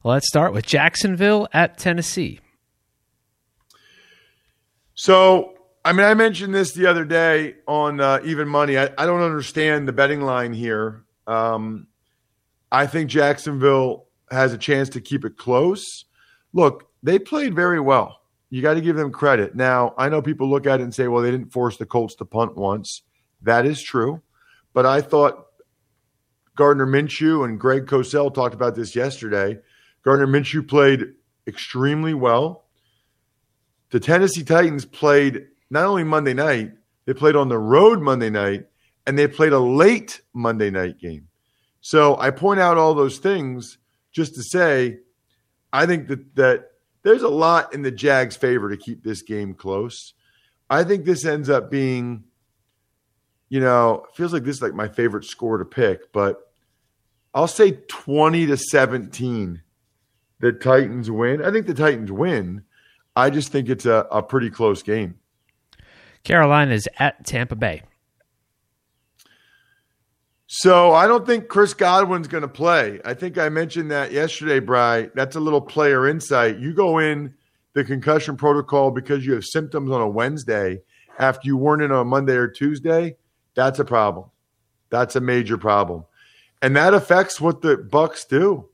Let's 0.04 0.28
start 0.28 0.52
with 0.52 0.66
Jacksonville 0.66 1.48
at 1.52 1.78
Tennessee. 1.78 2.40
So, 4.94 5.51
I 5.84 5.92
mean, 5.92 6.06
I 6.06 6.14
mentioned 6.14 6.54
this 6.54 6.72
the 6.72 6.86
other 6.86 7.04
day 7.04 7.56
on 7.66 8.00
uh, 8.00 8.20
Even 8.24 8.48
Money. 8.48 8.78
I, 8.78 8.90
I, 8.96 9.04
don't 9.04 9.20
understand 9.20 9.88
the 9.88 9.92
betting 9.92 10.20
line 10.20 10.52
here. 10.52 11.04
Um, 11.26 11.88
I 12.70 12.86
think 12.86 13.10
Jacksonville 13.10 14.06
has 14.30 14.52
a 14.52 14.58
chance 14.58 14.90
to 14.90 15.00
keep 15.00 15.24
it 15.24 15.36
close. 15.36 16.04
Look, 16.52 16.88
they 17.02 17.18
played 17.18 17.54
very 17.54 17.80
well. 17.80 18.20
You 18.48 18.62
got 18.62 18.74
to 18.74 18.80
give 18.80 18.94
them 18.94 19.10
credit. 19.10 19.56
Now, 19.56 19.94
I 19.98 20.08
know 20.08 20.22
people 20.22 20.48
look 20.48 20.66
at 20.66 20.78
it 20.78 20.84
and 20.84 20.94
say, 20.94 21.08
well, 21.08 21.22
they 21.22 21.32
didn't 21.32 21.52
force 21.52 21.76
the 21.78 21.86
Colts 21.86 22.14
to 22.16 22.24
punt 22.24 22.56
once. 22.56 23.02
That 23.40 23.66
is 23.66 23.82
true. 23.82 24.22
But 24.72 24.86
I 24.86 25.00
thought 25.00 25.46
Gardner 26.54 26.86
Minshew 26.86 27.44
and 27.44 27.58
Greg 27.58 27.86
Cosell 27.86 28.32
talked 28.32 28.54
about 28.54 28.76
this 28.76 28.94
yesterday. 28.94 29.58
Gardner 30.04 30.28
Minshew 30.28 30.66
played 30.66 31.14
extremely 31.46 32.14
well. 32.14 32.66
The 33.90 34.00
Tennessee 34.00 34.44
Titans 34.44 34.84
played 34.84 35.48
not 35.72 35.86
only 35.86 36.04
Monday 36.04 36.34
night, 36.34 36.72
they 37.06 37.14
played 37.14 37.34
on 37.34 37.48
the 37.48 37.58
road 37.58 38.02
Monday 38.02 38.28
night, 38.28 38.66
and 39.06 39.18
they 39.18 39.26
played 39.26 39.54
a 39.54 39.58
late 39.58 40.20
Monday 40.34 40.70
night 40.70 40.98
game. 40.98 41.28
So 41.80 42.18
I 42.18 42.30
point 42.30 42.60
out 42.60 42.76
all 42.76 42.92
those 42.92 43.18
things 43.18 43.78
just 44.12 44.34
to 44.34 44.42
say, 44.42 44.98
I 45.72 45.86
think 45.86 46.08
that 46.08 46.36
that 46.36 46.72
there's 47.02 47.22
a 47.22 47.28
lot 47.28 47.72
in 47.72 47.80
the 47.80 47.90
Jags' 47.90 48.36
favor 48.36 48.68
to 48.68 48.76
keep 48.76 49.02
this 49.02 49.22
game 49.22 49.54
close. 49.54 50.12
I 50.68 50.84
think 50.84 51.06
this 51.06 51.24
ends 51.24 51.48
up 51.48 51.70
being, 51.70 52.24
you 53.48 53.60
know, 53.60 54.04
feels 54.14 54.34
like 54.34 54.44
this 54.44 54.56
is 54.56 54.62
like 54.62 54.74
my 54.74 54.88
favorite 54.88 55.24
score 55.24 55.56
to 55.56 55.64
pick, 55.64 56.12
but 56.12 56.52
I'll 57.32 57.48
say 57.48 57.78
20 57.88 58.46
to 58.46 58.58
17. 58.58 59.62
The 60.40 60.52
Titans 60.52 61.10
win. 61.10 61.42
I 61.42 61.50
think 61.50 61.66
the 61.66 61.72
Titans 61.74 62.12
win. 62.12 62.64
I 63.16 63.30
just 63.30 63.50
think 63.50 63.70
it's 63.70 63.86
a, 63.86 64.06
a 64.10 64.22
pretty 64.22 64.50
close 64.50 64.82
game. 64.82 65.14
Carolina 66.24 66.74
is 66.74 66.88
at 66.98 67.24
Tampa 67.26 67.56
Bay. 67.56 67.82
So 70.46 70.92
I 70.92 71.06
don't 71.06 71.26
think 71.26 71.48
Chris 71.48 71.72
Godwin's 71.72 72.28
going 72.28 72.42
to 72.42 72.48
play. 72.48 73.00
I 73.06 73.14
think 73.14 73.38
I 73.38 73.48
mentioned 73.48 73.90
that 73.90 74.12
yesterday, 74.12 74.60
Bry. 74.60 75.08
That's 75.14 75.34
a 75.34 75.40
little 75.40 75.62
player 75.62 76.06
insight. 76.06 76.58
You 76.58 76.74
go 76.74 76.98
in 76.98 77.32
the 77.72 77.84
concussion 77.84 78.36
protocol 78.36 78.90
because 78.90 79.24
you 79.24 79.32
have 79.32 79.44
symptoms 79.44 79.90
on 79.90 80.02
a 80.02 80.08
Wednesday 80.08 80.82
after 81.18 81.46
you 81.46 81.56
weren't 81.56 81.82
in 81.82 81.90
on 81.90 82.00
a 82.00 82.04
Monday 82.04 82.34
or 82.34 82.48
Tuesday. 82.48 83.16
That's 83.54 83.78
a 83.78 83.84
problem. 83.84 84.30
That's 84.90 85.16
a 85.16 85.20
major 85.20 85.56
problem, 85.56 86.04
and 86.60 86.76
that 86.76 86.92
affects 86.92 87.40
what 87.40 87.62
the 87.62 87.78
Bucks 87.78 88.26
do. 88.26 88.68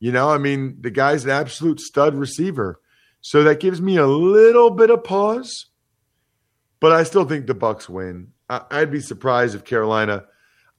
You 0.00 0.10
know, 0.10 0.28
I 0.28 0.38
mean, 0.38 0.78
the 0.80 0.90
guy's 0.90 1.24
an 1.24 1.30
absolute 1.30 1.78
stud 1.78 2.16
receiver, 2.16 2.80
so 3.20 3.44
that 3.44 3.60
gives 3.60 3.80
me 3.80 3.96
a 3.96 4.06
little 4.08 4.70
bit 4.70 4.90
of 4.90 5.04
pause. 5.04 5.66
But 6.82 6.90
I 6.90 7.04
still 7.04 7.24
think 7.24 7.46
the 7.46 7.54
Bucks 7.54 7.88
win. 7.88 8.32
I'd 8.50 8.90
be 8.90 9.00
surprised 9.00 9.54
if 9.54 9.64
Carolina 9.64 10.24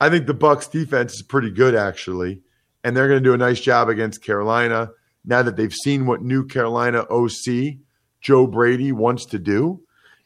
I 0.02 0.10
think 0.10 0.28
the 0.28 0.34
Bucks 0.34 0.68
defense 0.68 1.14
is 1.14 1.22
pretty 1.22 1.50
good 1.50 1.76
actually, 1.76 2.42
and 2.84 2.96
they're 2.96 3.08
going 3.08 3.24
to 3.24 3.30
do 3.30 3.34
a 3.34 3.38
nice 3.38 3.62
job 3.62 3.88
against 3.88 4.22
Carolina 4.22 4.90
now 5.24 5.42
that 5.44 5.56
they've 5.56 5.74
seen 5.74 6.06
what 6.06 6.22
new 6.22 6.46
Carolina 6.46 7.06
OC 7.10 7.78
Joe 8.20 8.46
Brady 8.46 8.92
wants 8.92 9.26
to 9.28 9.40
do 9.40 9.80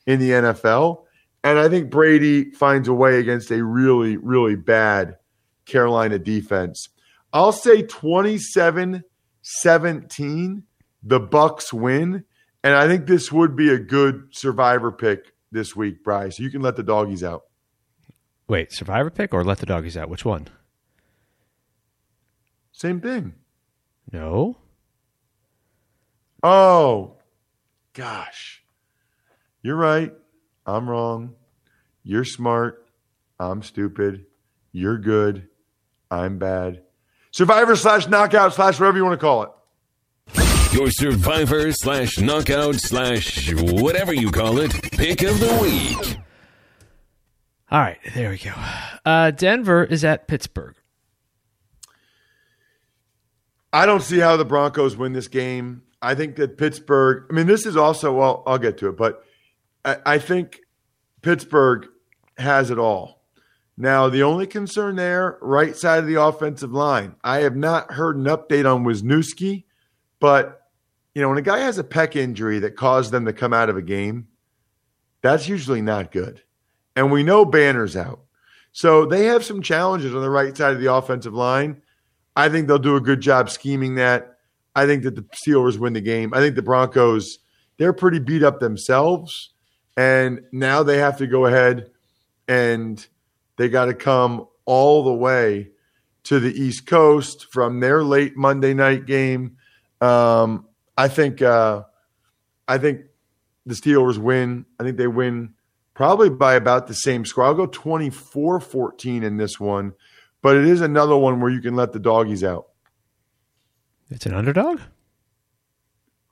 in 0.08 0.20
the 0.20 0.32
NFL. 0.32 1.04
And 1.44 1.60
I 1.60 1.70
think 1.70 1.92
Brady 1.92 2.50
finds 2.50 2.88
a 2.88 2.94
way 2.94 3.20
against 3.20 3.52
a 3.52 3.64
really, 3.64 4.18
really 4.18 4.56
bad 4.56 5.18
Carolina 5.68 6.18
defense. 6.18 6.90
I'll 7.32 7.52
say 7.52 7.84
27 7.84 9.04
17, 9.44 10.64
the 11.04 11.20
Bucks 11.20 11.72
win. 11.72 12.24
And 12.64 12.74
I 12.74 12.88
think 12.88 13.06
this 13.06 13.32
would 13.32 13.56
be 13.56 13.70
a 13.70 13.78
good 13.78 14.30
survivor 14.32 14.92
pick 14.92 15.34
this 15.52 15.76
week, 15.76 16.04
Bryce. 16.04 16.40
You 16.40 16.50
can 16.50 16.62
let 16.62 16.76
the 16.76 16.84
doggies 16.84 17.24
out. 17.24 17.44
Wait, 18.48 18.72
survivor 18.72 19.10
pick 19.10 19.34
or 19.34 19.44
let 19.44 19.60
the 19.60 19.66
doggies 19.66 19.98
out? 19.98 20.10
Which 20.10 20.26
one? 20.26 20.48
Same 22.72 23.02
thing. 23.02 23.34
No. 24.12 24.58
Oh, 26.44 27.18
gosh. 27.94 28.64
You're 29.62 29.76
right. 29.76 30.14
I'm 30.66 30.90
wrong. 30.90 31.36
You're 32.04 32.24
smart. 32.24 32.86
I'm 33.40 33.64
stupid. 33.64 34.26
You're 34.72 34.98
good. 34.98 35.48
I'm 36.10 36.38
bad. 36.38 36.84
Survivor 37.32 37.76
slash 37.76 38.08
knockout 38.08 38.54
slash 38.54 38.80
whatever 38.80 38.98
you 38.98 39.04
want 39.04 39.20
to 39.20 39.24
call 39.24 39.44
it. 39.44 39.50
Your 40.78 40.92
survivor 40.92 41.72
slash 41.72 42.20
knockout 42.20 42.76
slash 42.76 43.52
whatever 43.52 44.14
you 44.14 44.30
call 44.30 44.60
it 44.60 44.72
pick 44.92 45.24
of 45.24 45.40
the 45.40 45.58
week. 45.60 46.20
All 47.72 47.80
right, 47.80 47.98
there 48.14 48.30
we 48.30 48.38
go. 48.38 48.54
Uh, 49.04 49.32
Denver 49.32 49.84
is 49.84 50.06
at 50.06 50.28
Pittsburgh. 50.28 50.76
I 53.74 53.88
don't 53.88 54.04
see 54.04 54.20
how 54.20 54.38
the 54.38 54.46
Broncos 54.46 54.96
win 54.96 55.14
this 55.14 55.28
game. 55.28 55.82
I 56.00 56.14
think 56.14 56.36
that 56.36 56.60
Pittsburgh, 56.60 57.26
I 57.32 57.34
mean, 57.34 57.48
this 57.48 57.66
is 57.66 57.76
also, 57.76 58.14
well, 58.14 58.44
I'll 58.46 58.60
get 58.60 58.78
to 58.78 58.90
it, 58.90 58.98
but 58.98 59.24
I, 59.84 59.98
I 60.06 60.20
think 60.20 60.60
Pittsburgh 61.24 61.88
has 62.38 62.70
it 62.70 62.78
all. 62.78 63.24
Now, 63.78 64.10
the 64.10 64.22
only 64.22 64.46
concern 64.46 64.96
there, 64.96 65.40
right 65.42 65.76
side 65.76 65.98
of 65.98 66.08
the 66.08 66.22
offensive 66.22 66.72
line, 66.72 67.16
I 67.24 67.40
have 67.40 67.56
not 67.56 67.94
heard 67.94 68.16
an 68.16 68.26
update 68.26 68.72
on 68.72 68.86
Wisniewski, 68.86 69.64
but, 70.20 70.62
you 71.18 71.24
know, 71.24 71.30
when 71.30 71.40
a 71.40 71.42
guy 71.42 71.58
has 71.62 71.80
a 71.80 71.84
pec 71.84 72.16
injury 72.16 72.60
that 72.60 72.76
caused 72.76 73.12
them 73.12 73.26
to 73.26 73.34
come 73.34 73.52
out 73.52 73.70
of 73.70 73.76
a 73.76 73.82
game, 73.82 74.28
that's 75.24 75.50
usually 75.50 75.82
not 75.82 76.12
good. 76.12 76.44
And 76.96 77.12
we 77.12 77.24
know 77.24 77.44
Banner's 77.44 77.98
out. 77.98 78.20
So 78.72 79.04
they 79.08 79.26
have 79.26 79.44
some 79.44 79.64
challenges 79.64 80.14
on 80.14 80.22
the 80.22 80.30
right 80.30 80.56
side 80.56 80.76
of 80.76 80.80
the 80.80 80.94
offensive 80.94 81.34
line. 81.34 81.82
I 82.36 82.50
think 82.50 82.68
they'll 82.68 82.78
do 82.78 82.98
a 82.98 83.02
good 83.02 83.20
job 83.20 83.50
scheming 83.50 83.96
that. 83.96 84.38
I 84.76 84.86
think 84.86 85.02
that 85.06 85.16
the 85.16 85.24
Steelers 85.24 85.80
win 85.80 85.94
the 85.94 86.02
game. 86.02 86.36
I 86.36 86.38
think 86.38 86.54
the 86.54 86.62
Broncos, 86.62 87.40
they're 87.78 87.94
pretty 87.94 88.20
beat 88.20 88.44
up 88.44 88.60
themselves. 88.60 89.56
And 89.98 90.42
now 90.52 90.84
they 90.84 91.00
have 91.00 91.18
to 91.18 91.26
go 91.26 91.48
ahead 91.48 91.90
and 92.48 93.04
they 93.56 93.70
got 93.70 93.86
to 93.86 93.96
come 93.96 94.48
all 94.66 95.04
the 95.04 95.14
way 95.16 95.72
to 96.26 96.40
the 96.40 96.54
East 96.54 96.86
Coast 96.86 97.48
from 97.52 97.80
their 97.80 98.04
late 98.04 98.38
Monday 98.38 98.76
night 98.76 99.08
game. 99.08 99.58
Um, 100.00 100.67
I 100.98 101.08
think 101.08 101.42
uh, 101.42 101.84
I 102.68 102.78
think 102.78 103.02
the 103.66 103.76
Steelers 103.76 104.18
win. 104.18 104.66
I 104.80 104.84
think 104.84 104.98
they 104.98 105.08
win 105.08 105.54
probably 105.94 106.30
by 106.30 106.56
about 106.56 106.88
the 106.88 106.94
same 106.94 107.26
score. 107.26 107.44
I'll 107.44 107.54
go 107.54 107.68
24 107.68 108.60
14 108.60 109.24
in 109.24 109.38
this 109.38 109.60
one, 109.60 109.94
but 110.42 110.56
it 110.56 110.66
is 110.66 110.82
another 110.82 111.16
one 111.16 111.40
where 111.40 111.52
you 111.52 111.62
can 111.62 111.76
let 111.76 111.94
the 111.94 112.00
doggies 112.00 112.44
out. 112.44 112.68
It's 114.10 114.26
an 114.26 114.34
underdog? 114.34 114.80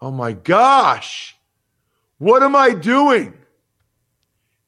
Oh 0.01 0.11
my 0.11 0.33
gosh. 0.33 1.37
What 2.17 2.43
am 2.43 2.55
I 2.55 2.73
doing? 2.73 3.33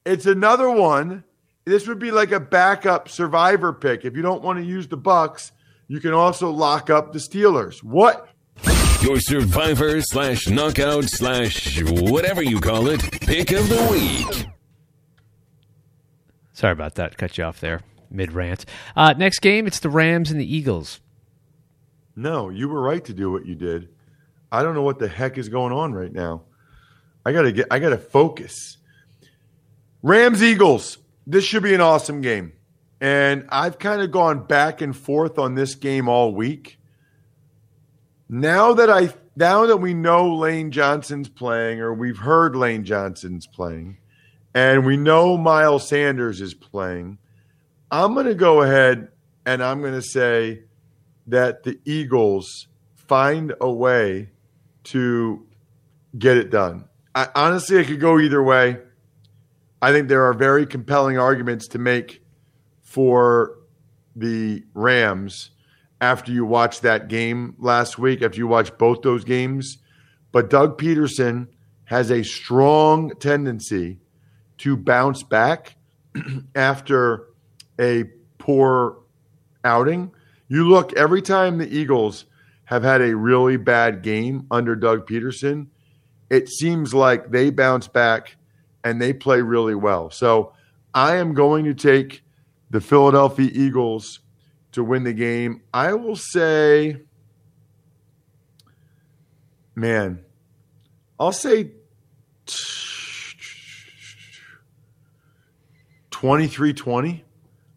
It's 0.04 0.26
another 0.26 0.70
one. 0.70 1.24
This 1.64 1.86
would 1.86 1.98
be 1.98 2.10
like 2.10 2.32
a 2.32 2.40
backup 2.40 3.08
survivor 3.08 3.72
pick. 3.72 4.04
If 4.04 4.16
you 4.16 4.22
don't 4.22 4.42
want 4.42 4.58
to 4.58 4.64
use 4.64 4.88
the 4.88 4.96
Bucks, 4.96 5.52
you 5.86 6.00
can 6.00 6.12
also 6.12 6.50
lock 6.50 6.90
up 6.90 7.12
the 7.12 7.18
Steelers. 7.18 7.82
What? 7.82 8.28
Your 9.02 9.20
survivor 9.20 10.00
slash 10.00 10.48
knockout 10.48 11.04
slash 11.04 11.80
whatever 11.82 12.42
you 12.42 12.60
call 12.60 12.88
it 12.88 13.00
pick 13.20 13.52
of 13.52 13.68
the 13.68 13.88
week. 13.90 14.46
Sorry 16.52 16.72
about 16.72 16.96
that. 16.96 17.16
Cut 17.16 17.38
you 17.38 17.44
off 17.44 17.60
there 17.60 17.82
mid 18.10 18.32
rant. 18.32 18.64
Uh, 18.96 19.14
next 19.16 19.40
game, 19.40 19.66
it's 19.66 19.80
the 19.80 19.90
Rams 19.90 20.30
and 20.30 20.40
the 20.40 20.56
Eagles. 20.56 21.00
No, 22.16 22.48
you 22.48 22.68
were 22.68 22.82
right 22.82 23.04
to 23.04 23.14
do 23.14 23.30
what 23.30 23.46
you 23.46 23.54
did. 23.54 23.88
I 24.50 24.62
don't 24.62 24.74
know 24.74 24.82
what 24.82 24.98
the 24.98 25.08
heck 25.08 25.38
is 25.38 25.48
going 25.48 25.72
on 25.72 25.92
right 25.92 26.12
now. 26.12 26.42
I 27.24 27.32
gotta 27.32 27.52
get. 27.52 27.66
I 27.70 27.78
gotta 27.78 27.98
focus. 27.98 28.78
Rams 30.02 30.42
Eagles. 30.42 30.98
This 31.26 31.44
should 31.44 31.62
be 31.62 31.74
an 31.74 31.80
awesome 31.80 32.22
game, 32.22 32.54
and 33.00 33.46
I've 33.50 33.78
kind 33.78 34.00
of 34.00 34.10
gone 34.10 34.46
back 34.46 34.80
and 34.80 34.96
forth 34.96 35.38
on 35.38 35.54
this 35.54 35.74
game 35.74 36.08
all 36.08 36.34
week. 36.34 36.77
Now 38.28 38.74
that 38.74 38.90
I 38.90 39.14
now 39.36 39.66
that 39.66 39.78
we 39.78 39.94
know 39.94 40.34
Lane 40.34 40.70
Johnson's 40.70 41.28
playing, 41.28 41.80
or 41.80 41.94
we've 41.94 42.18
heard 42.18 42.54
Lane 42.56 42.84
Johnson's 42.84 43.46
playing, 43.46 43.98
and 44.54 44.84
we 44.84 44.96
know 44.96 45.38
Miles 45.38 45.88
Sanders 45.88 46.40
is 46.40 46.54
playing, 46.54 47.18
I'm 47.90 48.14
going 48.14 48.26
to 48.26 48.34
go 48.34 48.62
ahead 48.62 49.08
and 49.46 49.62
I'm 49.62 49.80
going 49.80 49.94
to 49.94 50.02
say 50.02 50.64
that 51.28 51.62
the 51.62 51.78
Eagles 51.84 52.66
find 52.96 53.54
a 53.60 53.70
way 53.70 54.30
to 54.84 55.46
get 56.18 56.36
it 56.36 56.50
done. 56.50 56.84
I, 57.14 57.28
honestly, 57.34 57.78
it 57.78 57.86
could 57.86 58.00
go 58.00 58.18
either 58.18 58.42
way. 58.42 58.78
I 59.80 59.92
think 59.92 60.08
there 60.08 60.24
are 60.24 60.34
very 60.34 60.66
compelling 60.66 61.18
arguments 61.18 61.68
to 61.68 61.78
make 61.78 62.22
for 62.82 63.58
the 64.16 64.64
Rams 64.74 65.50
after 66.00 66.32
you 66.32 66.44
watch 66.44 66.80
that 66.82 67.08
game 67.08 67.54
last 67.58 67.98
week, 67.98 68.22
after 68.22 68.38
you 68.38 68.46
watch 68.46 68.76
both 68.78 69.02
those 69.02 69.24
games. 69.24 69.78
But 70.32 70.50
Doug 70.50 70.78
Pederson 70.78 71.48
has 71.84 72.10
a 72.10 72.22
strong 72.22 73.12
tendency 73.18 73.98
to 74.58 74.76
bounce 74.76 75.22
back 75.22 75.76
after 76.54 77.28
a 77.80 78.04
poor 78.38 78.98
outing. 79.64 80.12
You 80.48 80.68
look 80.68 80.92
every 80.94 81.22
time 81.22 81.58
the 81.58 81.68
Eagles 81.68 82.26
have 82.64 82.82
had 82.82 83.00
a 83.00 83.16
really 83.16 83.56
bad 83.56 84.02
game 84.02 84.46
under 84.50 84.76
Doug 84.76 85.06
Pederson, 85.06 85.68
it 86.30 86.48
seems 86.48 86.92
like 86.92 87.30
they 87.30 87.50
bounce 87.50 87.88
back 87.88 88.36
and 88.84 89.00
they 89.00 89.12
play 89.12 89.40
really 89.40 89.74
well. 89.74 90.10
So 90.10 90.52
I 90.94 91.16
am 91.16 91.34
going 91.34 91.64
to 91.64 91.74
take 91.74 92.22
the 92.70 92.80
Philadelphia 92.80 93.50
Eagles 93.52 94.20
to 94.78 94.84
win 94.84 95.04
the 95.04 95.12
game. 95.12 95.62
I 95.72 95.92
will 95.92 96.16
say, 96.16 96.96
man, 99.74 100.24
I'll 101.20 101.32
say 101.32 101.72
23 106.10 106.72
20. 106.72 107.24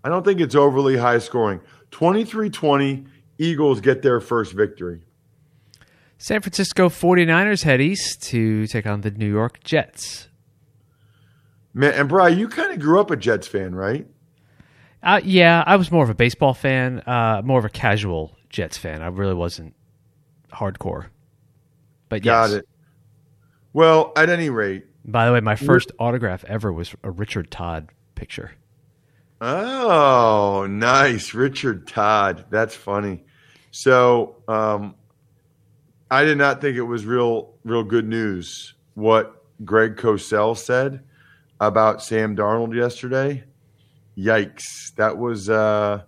I 0.03 0.09
don't 0.09 0.25
think 0.25 0.39
it's 0.39 0.55
overly 0.55 0.97
high 0.97 1.19
scoring. 1.19 1.61
23 1.91 2.49
20, 2.49 3.05
Eagles 3.37 3.81
get 3.81 4.01
their 4.01 4.19
first 4.19 4.53
victory. 4.53 5.01
San 6.17 6.41
Francisco 6.41 6.87
49ers 6.87 7.63
head 7.63 7.81
east 7.81 8.21
to 8.23 8.67
take 8.67 8.85
on 8.85 9.01
the 9.01 9.11
New 9.11 9.29
York 9.29 9.63
Jets. 9.63 10.29
Man, 11.73 11.93
and 11.93 12.09
Brian, 12.09 12.37
you 12.37 12.47
kind 12.47 12.71
of 12.71 12.79
grew 12.79 12.99
up 12.99 13.11
a 13.11 13.15
Jets 13.15 13.47
fan, 13.47 13.73
right? 13.73 14.07
Uh, 15.03 15.19
yeah, 15.23 15.63
I 15.65 15.77
was 15.77 15.91
more 15.91 16.03
of 16.03 16.09
a 16.09 16.15
baseball 16.15 16.53
fan, 16.53 16.99
uh, 17.07 17.41
more 17.43 17.57
of 17.57 17.65
a 17.65 17.69
casual 17.69 18.35
Jets 18.49 18.77
fan. 18.77 19.01
I 19.01 19.07
really 19.07 19.33
wasn't 19.33 19.73
hardcore. 20.53 21.07
But 22.09 22.23
Got 22.23 22.51
it. 22.51 22.67
Well, 23.73 24.11
at 24.15 24.29
any 24.29 24.49
rate. 24.49 24.85
By 25.05 25.25
the 25.25 25.33
way, 25.33 25.39
my 25.39 25.55
first 25.55 25.91
autograph 25.97 26.43
ever 26.45 26.71
was 26.71 26.93
a 27.03 27.09
Richard 27.09 27.49
Todd 27.49 27.89
picture. 28.15 28.51
Oh, 29.39 30.67
nice. 30.69 31.33
Richard 31.33 31.87
Todd. 31.87 32.45
That's 32.49 32.75
funny. 32.75 33.23
So, 33.71 34.35
um, 34.47 34.93
I 36.11 36.25
did 36.25 36.37
not 36.37 36.61
think 36.61 36.77
it 36.77 36.81
was 36.83 37.05
real, 37.05 37.53
real 37.63 37.83
good 37.83 38.07
news 38.07 38.75
what 38.93 39.43
Greg 39.63 39.95
Cosell 39.95 40.57
said 40.57 41.01
about 41.59 42.03
Sam 42.03 42.35
Darnold 42.35 42.75
yesterday. 42.75 43.43
Yikes. 44.17 44.93
That 44.97 45.17
was 45.17 45.49
uh, 45.49 46.03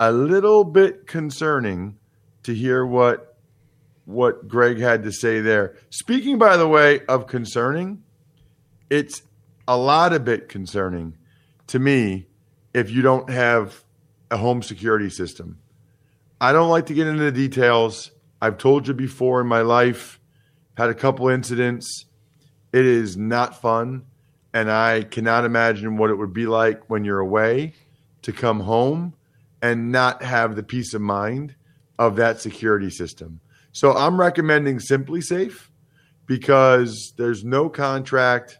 a 0.00 0.12
little 0.12 0.64
bit 0.64 1.06
concerning 1.06 1.98
to 2.44 2.54
hear 2.54 2.84
what 2.84 3.36
what 4.04 4.46
Greg 4.48 4.78
had 4.78 5.02
to 5.04 5.12
say 5.12 5.40
there. 5.40 5.76
Speaking, 5.88 6.36
by 6.36 6.58
the 6.58 6.68
way, 6.68 7.00
of 7.06 7.26
concerning, 7.26 8.02
it's 8.90 9.22
a 9.66 9.76
lot 9.76 10.12
of 10.12 10.24
bit 10.24 10.48
concerning 10.48 11.16
to 11.68 11.78
me 11.78 12.26
if 12.74 12.90
you 12.90 13.00
don't 13.00 13.30
have 13.30 13.82
a 14.30 14.36
home 14.36 14.62
security 14.62 15.08
system. 15.08 15.58
I 16.40 16.52
don't 16.52 16.68
like 16.68 16.86
to 16.86 16.94
get 16.94 17.06
into 17.06 17.24
the 17.24 17.32
details. 17.32 18.10
I've 18.42 18.58
told 18.58 18.86
you 18.86 18.94
before 18.94 19.40
in 19.40 19.46
my 19.46 19.62
life, 19.62 20.20
had 20.76 20.90
a 20.90 20.94
couple 20.94 21.28
incidents. 21.28 22.04
It 22.72 22.84
is 22.84 23.16
not 23.16 23.60
fun. 23.60 24.04
And 24.54 24.70
I 24.70 25.02
cannot 25.02 25.44
imagine 25.44 25.96
what 25.96 26.10
it 26.10 26.14
would 26.14 26.32
be 26.32 26.46
like 26.46 26.88
when 26.88 27.04
you're 27.04 27.18
away 27.18 27.74
to 28.22 28.32
come 28.32 28.60
home 28.60 29.14
and 29.60 29.90
not 29.90 30.22
have 30.22 30.54
the 30.54 30.62
peace 30.62 30.94
of 30.94 31.02
mind 31.02 31.56
of 31.98 32.16
that 32.16 32.40
security 32.40 32.88
system. 32.88 33.40
So 33.72 33.92
I'm 33.92 34.18
recommending 34.18 34.78
SimpliSafe 34.78 35.68
because 36.26 37.12
there's 37.16 37.44
no 37.44 37.68
contract, 37.68 38.58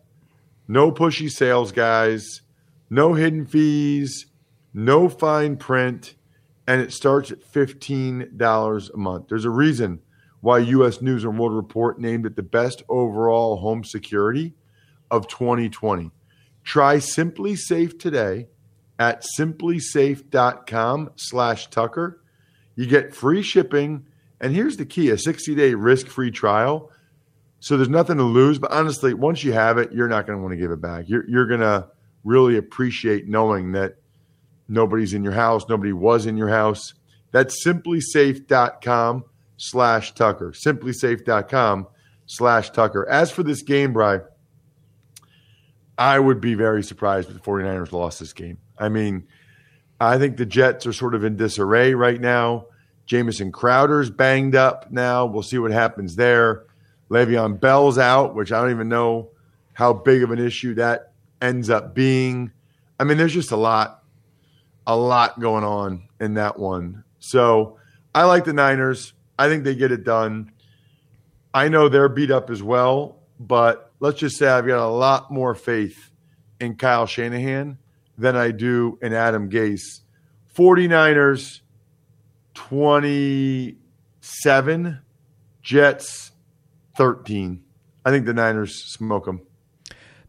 no 0.66 0.90
pushy 0.90 1.30
sales 1.30 1.70
guys, 1.70 2.42
no 2.90 3.14
hidden 3.14 3.46
fees, 3.46 4.26
no 4.72 5.08
fine 5.08 5.56
print, 5.56 6.16
and 6.66 6.80
it 6.80 6.92
starts 6.92 7.30
at 7.30 7.40
$15 7.40 8.90
a 8.90 8.96
month. 8.96 9.28
There's 9.28 9.44
a 9.44 9.50
reason 9.50 10.00
why 10.40 10.58
US 10.58 11.00
News 11.00 11.22
and 11.22 11.38
World 11.38 11.54
Report 11.54 12.00
named 12.00 12.26
it 12.26 12.34
the 12.34 12.42
best 12.42 12.82
overall 12.88 13.58
home 13.58 13.84
security 13.84 14.54
of 15.14 15.28
2020. 15.28 16.10
Try 16.64 16.96
SimpliSafe 16.96 17.98
today 17.98 18.48
at 18.98 19.24
simplisafe.com 19.38 21.10
slash 21.16 21.68
Tucker. 21.68 22.20
You 22.74 22.86
get 22.86 23.14
free 23.14 23.42
shipping. 23.42 24.06
And 24.40 24.54
here's 24.54 24.76
the 24.76 24.86
key 24.86 25.10
a 25.10 25.18
60 25.18 25.54
day 25.54 25.74
risk 25.74 26.08
free 26.08 26.30
trial. 26.30 26.90
So 27.60 27.76
there's 27.76 27.88
nothing 27.88 28.18
to 28.18 28.24
lose. 28.24 28.58
But 28.58 28.72
honestly, 28.72 29.14
once 29.14 29.44
you 29.44 29.52
have 29.52 29.78
it, 29.78 29.92
you're 29.92 30.08
not 30.08 30.26
going 30.26 30.38
to 30.38 30.42
want 30.42 30.52
to 30.52 30.58
give 30.58 30.70
it 30.70 30.80
back. 30.80 31.08
You're, 31.08 31.28
you're 31.28 31.46
going 31.46 31.60
to 31.60 31.88
really 32.24 32.56
appreciate 32.56 33.28
knowing 33.28 33.72
that 33.72 33.96
nobody's 34.68 35.14
in 35.14 35.22
your 35.22 35.32
house, 35.32 35.68
nobody 35.68 35.92
was 35.92 36.26
in 36.26 36.36
your 36.36 36.48
house. 36.48 36.94
That's 37.30 37.64
simplisafe.com 37.66 39.24
slash 39.56 40.14
Tucker. 40.14 40.52
Simplisafe.com 40.52 41.86
slash 42.26 42.70
Tucker. 42.70 43.08
As 43.08 43.30
for 43.30 43.42
this 43.42 43.62
game, 43.62 43.92
Bry, 43.92 44.20
I 45.96 46.18
would 46.18 46.40
be 46.40 46.54
very 46.54 46.82
surprised 46.82 47.28
if 47.28 47.34
the 47.34 47.40
49ers 47.40 47.92
lost 47.92 48.18
this 48.20 48.32
game. 48.32 48.58
I 48.78 48.88
mean, 48.88 49.28
I 50.00 50.18
think 50.18 50.36
the 50.36 50.46
Jets 50.46 50.86
are 50.86 50.92
sort 50.92 51.14
of 51.14 51.24
in 51.24 51.36
disarray 51.36 51.94
right 51.94 52.20
now. 52.20 52.66
Jamison 53.06 53.52
Crowder's 53.52 54.10
banged 54.10 54.56
up 54.56 54.90
now. 54.90 55.26
We'll 55.26 55.42
see 55.42 55.58
what 55.58 55.70
happens 55.70 56.16
there. 56.16 56.64
Le'Veon 57.10 57.60
Bell's 57.60 57.98
out, 57.98 58.34
which 58.34 58.50
I 58.50 58.60
don't 58.60 58.70
even 58.70 58.88
know 58.88 59.30
how 59.72 59.92
big 59.92 60.22
of 60.22 60.30
an 60.30 60.38
issue 60.38 60.74
that 60.74 61.12
ends 61.40 61.70
up 61.70 61.94
being. 61.94 62.50
I 62.98 63.04
mean, 63.04 63.18
there's 63.18 63.34
just 63.34 63.52
a 63.52 63.56
lot. 63.56 64.02
a 64.86 64.96
lot 64.96 65.40
going 65.40 65.64
on 65.64 66.08
in 66.20 66.34
that 66.34 66.58
one. 66.58 67.04
So 67.18 67.78
I 68.14 68.24
like 68.24 68.44
the 68.44 68.52
Niners. 68.52 69.12
I 69.38 69.48
think 69.48 69.64
they 69.64 69.74
get 69.74 69.92
it 69.92 70.04
done. 70.04 70.52
I 71.52 71.68
know 71.68 71.88
they're 71.88 72.08
beat 72.08 72.30
up 72.30 72.50
as 72.50 72.62
well, 72.62 73.18
but 73.38 73.92
let's 74.00 74.18
just 74.18 74.38
say 74.38 74.48
I've 74.48 74.66
got 74.66 74.84
a 74.84 74.88
lot 74.88 75.30
more 75.30 75.54
faith 75.54 76.10
in 76.60 76.76
Kyle 76.76 77.06
Shanahan 77.06 77.78
than 78.16 78.36
I 78.36 78.50
do 78.50 78.98
in 79.02 79.12
Adam 79.12 79.50
Gase. 79.50 80.00
49ers 80.56 81.60
27, 82.54 85.00
Jets 85.62 86.32
13. 86.96 87.62
I 88.04 88.10
think 88.10 88.26
the 88.26 88.34
Niners 88.34 88.92
smoke 88.92 89.24
them. 89.24 89.40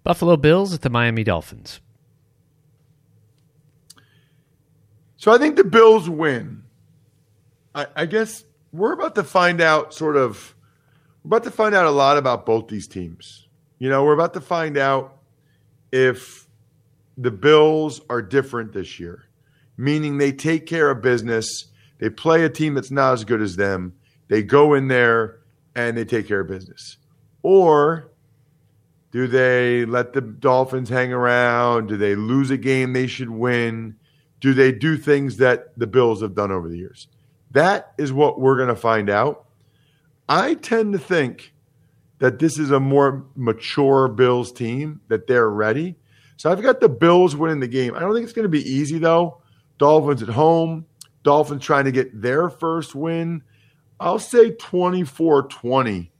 Buffalo 0.03 0.37
Bills 0.37 0.73
at 0.73 0.81
the 0.81 0.89
Miami 0.89 1.23
Dolphins. 1.23 1.81
So 5.17 5.31
I 5.31 5.37
think 5.37 5.55
the 5.55 5.63
Bills 5.63 6.09
win. 6.09 6.63
I, 7.73 7.87
I 7.95 8.05
guess 8.05 8.43
we're 8.71 8.93
about 8.93 9.15
to 9.15 9.23
find 9.23 9.61
out 9.61 9.93
sort 9.93 10.17
of 10.17 10.54
we're 11.25 11.37
about 11.37 11.43
to 11.45 11.51
find 11.51 11.73
out 11.73 11.87
a 11.87 11.91
lot 11.91 12.19
about 12.19 12.45
both 12.45 12.67
these 12.67 12.87
teams. 12.87 13.47
You 13.79 13.89
know, 13.89 14.03
we're 14.03 14.13
about 14.13 14.35
to 14.35 14.41
find 14.41 14.77
out 14.77 15.17
if 15.91 16.47
the 17.17 17.31
Bills 17.31 17.99
are 18.11 18.21
different 18.21 18.73
this 18.73 18.99
year, 18.99 19.23
meaning 19.75 20.19
they 20.19 20.31
take 20.31 20.67
care 20.67 20.91
of 20.91 21.01
business, 21.01 21.65
they 21.97 22.11
play 22.11 22.43
a 22.43 22.49
team 22.49 22.75
that's 22.75 22.91
not 22.91 23.13
as 23.13 23.25
good 23.25 23.41
as 23.41 23.55
them, 23.55 23.93
they 24.27 24.43
go 24.43 24.75
in 24.75 24.87
there 24.87 25.39
and 25.73 25.97
they 25.97 26.05
take 26.05 26.27
care 26.27 26.41
of 26.41 26.47
business. 26.47 26.97
Or 27.41 28.11
do 29.09 29.25
they 29.25 29.83
let 29.85 30.13
the 30.13 30.21
Dolphins 30.21 30.89
hang 30.89 31.11
around? 31.11 31.87
Do 31.87 31.97
they 31.97 32.13
lose 32.13 32.51
a 32.51 32.57
game 32.57 32.93
they 32.93 33.07
should 33.07 33.31
win? 33.31 33.95
Do 34.41 34.53
they 34.53 34.71
do 34.71 34.95
things 34.95 35.37
that 35.37 35.77
the 35.77 35.87
Bills 35.87 36.21
have 36.21 36.35
done 36.35 36.51
over 36.51 36.69
the 36.69 36.77
years? 36.77 37.07
That 37.49 37.93
is 37.97 38.13
what 38.13 38.39
we're 38.39 38.57
going 38.57 38.69
to 38.69 38.75
find 38.75 39.09
out. 39.09 39.44
I 40.27 40.55
tend 40.55 40.93
to 40.93 40.99
think 40.99 41.53
that 42.19 42.39
this 42.39 42.57
is 42.57 42.71
a 42.71 42.79
more 42.79 43.25
mature 43.35 44.07
Bills 44.07 44.51
team, 44.51 45.01
that 45.07 45.27
they're 45.27 45.49
ready. 45.49 45.95
So 46.37 46.51
I've 46.51 46.61
got 46.61 46.79
the 46.79 46.89
Bills 46.89 47.35
winning 47.35 47.59
the 47.59 47.67
game. 47.67 47.95
I 47.95 47.99
don't 47.99 48.13
think 48.13 48.23
it's 48.23 48.33
going 48.33 48.43
to 48.43 48.49
be 48.49 48.69
easy, 48.69 48.97
though. 48.97 49.41
Dolphins 49.77 50.23
at 50.23 50.29
home, 50.29 50.85
Dolphins 51.23 51.63
trying 51.63 51.85
to 51.85 51.91
get 51.91 52.21
their 52.21 52.49
first 52.49 52.95
win. 52.95 53.43
I'll 53.99 54.19
say 54.19 54.51
24 54.51 55.43
20. 55.43 56.11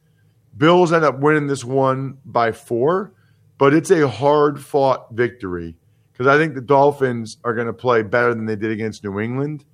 Bills 0.58 0.94
end 0.94 1.04
up 1.04 1.20
winning 1.20 1.48
this 1.48 1.64
one 1.66 2.18
by 2.26 2.52
four, 2.52 3.14
but 3.58 3.74
it's 3.74 3.92
a 3.92 4.08
hard 4.08 4.64
fought 4.64 5.12
victory 5.12 5.76
because 6.12 6.28
I 6.28 6.38
think 6.38 6.56
the 6.56 6.62
Dolphins 6.62 7.38
are 7.44 7.54
going 7.54 7.68
to 7.68 7.74
play 7.74 8.04
better 8.04 8.34
than 8.34 8.46
they 8.46 8.56
did 8.56 8.72
against 8.72 9.04
New 9.04 9.20
England. 9.20 9.66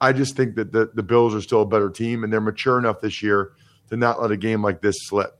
I 0.00 0.12
just 0.12 0.34
think 0.36 0.54
that 0.56 0.72
the, 0.72 0.90
the 0.94 1.02
Bills 1.02 1.34
are 1.34 1.42
still 1.42 1.62
a 1.62 1.66
better 1.66 1.90
team 1.90 2.24
and 2.24 2.32
they're 2.32 2.40
mature 2.40 2.78
enough 2.78 3.02
this 3.02 3.22
year 3.22 3.52
to 3.92 3.98
not 3.98 4.22
let 4.22 4.30
a 4.30 4.38
game 4.38 4.62
like 4.62 4.80
this 4.80 4.96
slip. 5.00 5.38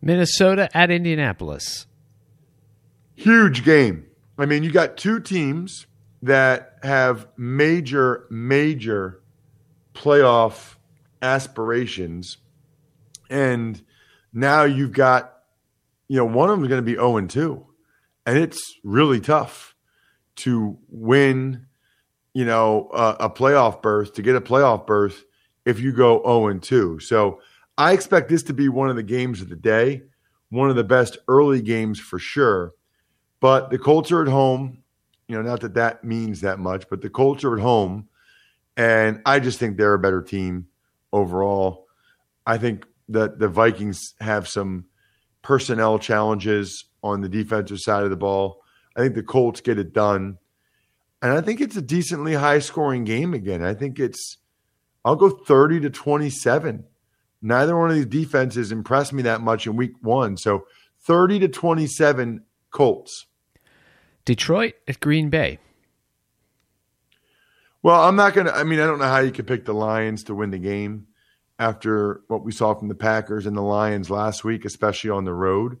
Minnesota 0.00 0.68
at 0.72 0.88
Indianapolis. 0.88 1.88
Huge 3.16 3.64
game. 3.64 4.06
I 4.38 4.46
mean, 4.46 4.62
you 4.62 4.70
got 4.70 4.96
two 4.96 5.18
teams 5.18 5.88
that 6.22 6.78
have 6.84 7.26
major, 7.36 8.28
major 8.30 9.20
playoff 9.94 10.76
aspirations. 11.22 12.36
And 13.28 13.82
now 14.32 14.62
you've 14.62 14.92
got, 14.92 15.40
you 16.06 16.18
know, 16.18 16.24
one 16.24 16.50
of 16.50 16.56
them 16.56 16.64
is 16.64 16.68
going 16.68 16.82
to 16.82 16.86
be 16.86 16.94
0 16.94 17.16
and 17.16 17.28
2. 17.28 17.66
And 18.26 18.38
it's 18.38 18.78
really 18.84 19.18
tough 19.18 19.74
to 20.36 20.78
win, 20.88 21.66
you 22.32 22.44
know, 22.44 22.90
a, 22.94 23.16
a 23.24 23.30
playoff 23.30 23.82
berth, 23.82 24.14
to 24.14 24.22
get 24.22 24.36
a 24.36 24.40
playoff 24.40 24.86
berth 24.86 25.24
if 25.64 25.80
you 25.80 25.92
go 25.92 26.22
0 26.22 26.48
and 26.48 26.62
2. 26.62 27.00
So 27.00 27.40
I 27.78 27.92
expect 27.92 28.28
this 28.28 28.42
to 28.44 28.54
be 28.54 28.68
one 28.68 28.90
of 28.90 28.96
the 28.96 29.02
games 29.02 29.40
of 29.40 29.48
the 29.48 29.56
day, 29.56 30.02
one 30.50 30.70
of 30.70 30.76
the 30.76 30.84
best 30.84 31.18
early 31.28 31.62
games 31.62 31.98
for 31.98 32.18
sure. 32.18 32.72
But 33.40 33.70
the 33.70 33.78
Colts 33.78 34.12
are 34.12 34.22
at 34.22 34.28
home. 34.28 34.82
You 35.28 35.36
know, 35.36 35.42
not 35.42 35.60
that 35.60 35.74
that 35.74 36.04
means 36.04 36.40
that 36.42 36.58
much, 36.58 36.88
but 36.88 37.00
the 37.00 37.10
Colts 37.10 37.44
are 37.44 37.56
at 37.56 37.62
home. 37.62 38.08
And 38.76 39.20
I 39.26 39.38
just 39.38 39.58
think 39.58 39.76
they're 39.76 39.94
a 39.94 39.98
better 39.98 40.22
team 40.22 40.66
overall. 41.12 41.86
I 42.46 42.58
think 42.58 42.86
that 43.08 43.38
the 43.38 43.48
Vikings 43.48 44.14
have 44.20 44.48
some 44.48 44.86
personnel 45.42 45.98
challenges 45.98 46.84
on 47.02 47.20
the 47.20 47.28
defensive 47.28 47.80
side 47.80 48.04
of 48.04 48.10
the 48.10 48.16
ball. 48.16 48.62
I 48.96 49.00
think 49.00 49.14
the 49.14 49.22
Colts 49.22 49.60
get 49.60 49.78
it 49.78 49.92
done. 49.92 50.38
And 51.20 51.32
I 51.32 51.40
think 51.40 51.60
it's 51.60 51.76
a 51.76 51.82
decently 51.82 52.34
high 52.34 52.58
scoring 52.58 53.04
game 53.04 53.34
again. 53.34 53.62
I 53.62 53.74
think 53.74 53.98
it's, 53.98 54.38
I'll 55.04 55.16
go 55.16 55.30
30 55.30 55.80
to 55.80 55.90
27. 55.90 56.84
Neither 57.42 57.76
one 57.76 57.90
of 57.90 57.96
these 57.96 58.06
defenses 58.06 58.70
impressed 58.70 59.12
me 59.12 59.22
that 59.22 59.40
much 59.40 59.66
in 59.66 59.76
week 59.76 59.94
one. 60.00 60.36
So 60.36 60.66
30 61.00 61.40
to 61.40 61.48
27 61.48 62.44
Colts. 62.70 63.26
Detroit 64.24 64.74
at 64.86 65.00
Green 65.00 65.28
Bay. 65.28 65.58
Well, 67.82 68.00
I'm 68.00 68.14
not 68.14 68.34
going 68.34 68.46
to, 68.46 68.54
I 68.54 68.62
mean, 68.62 68.78
I 68.78 68.86
don't 68.86 69.00
know 69.00 69.06
how 69.06 69.18
you 69.18 69.32
could 69.32 69.48
pick 69.48 69.64
the 69.64 69.74
Lions 69.74 70.22
to 70.24 70.34
win 70.34 70.50
the 70.50 70.58
game 70.58 71.08
after 71.58 72.22
what 72.28 72.44
we 72.44 72.52
saw 72.52 72.74
from 72.74 72.86
the 72.88 72.94
Packers 72.94 73.44
and 73.44 73.56
the 73.56 73.62
Lions 73.62 74.08
last 74.08 74.44
week, 74.44 74.64
especially 74.64 75.10
on 75.10 75.24
the 75.24 75.34
road. 75.34 75.78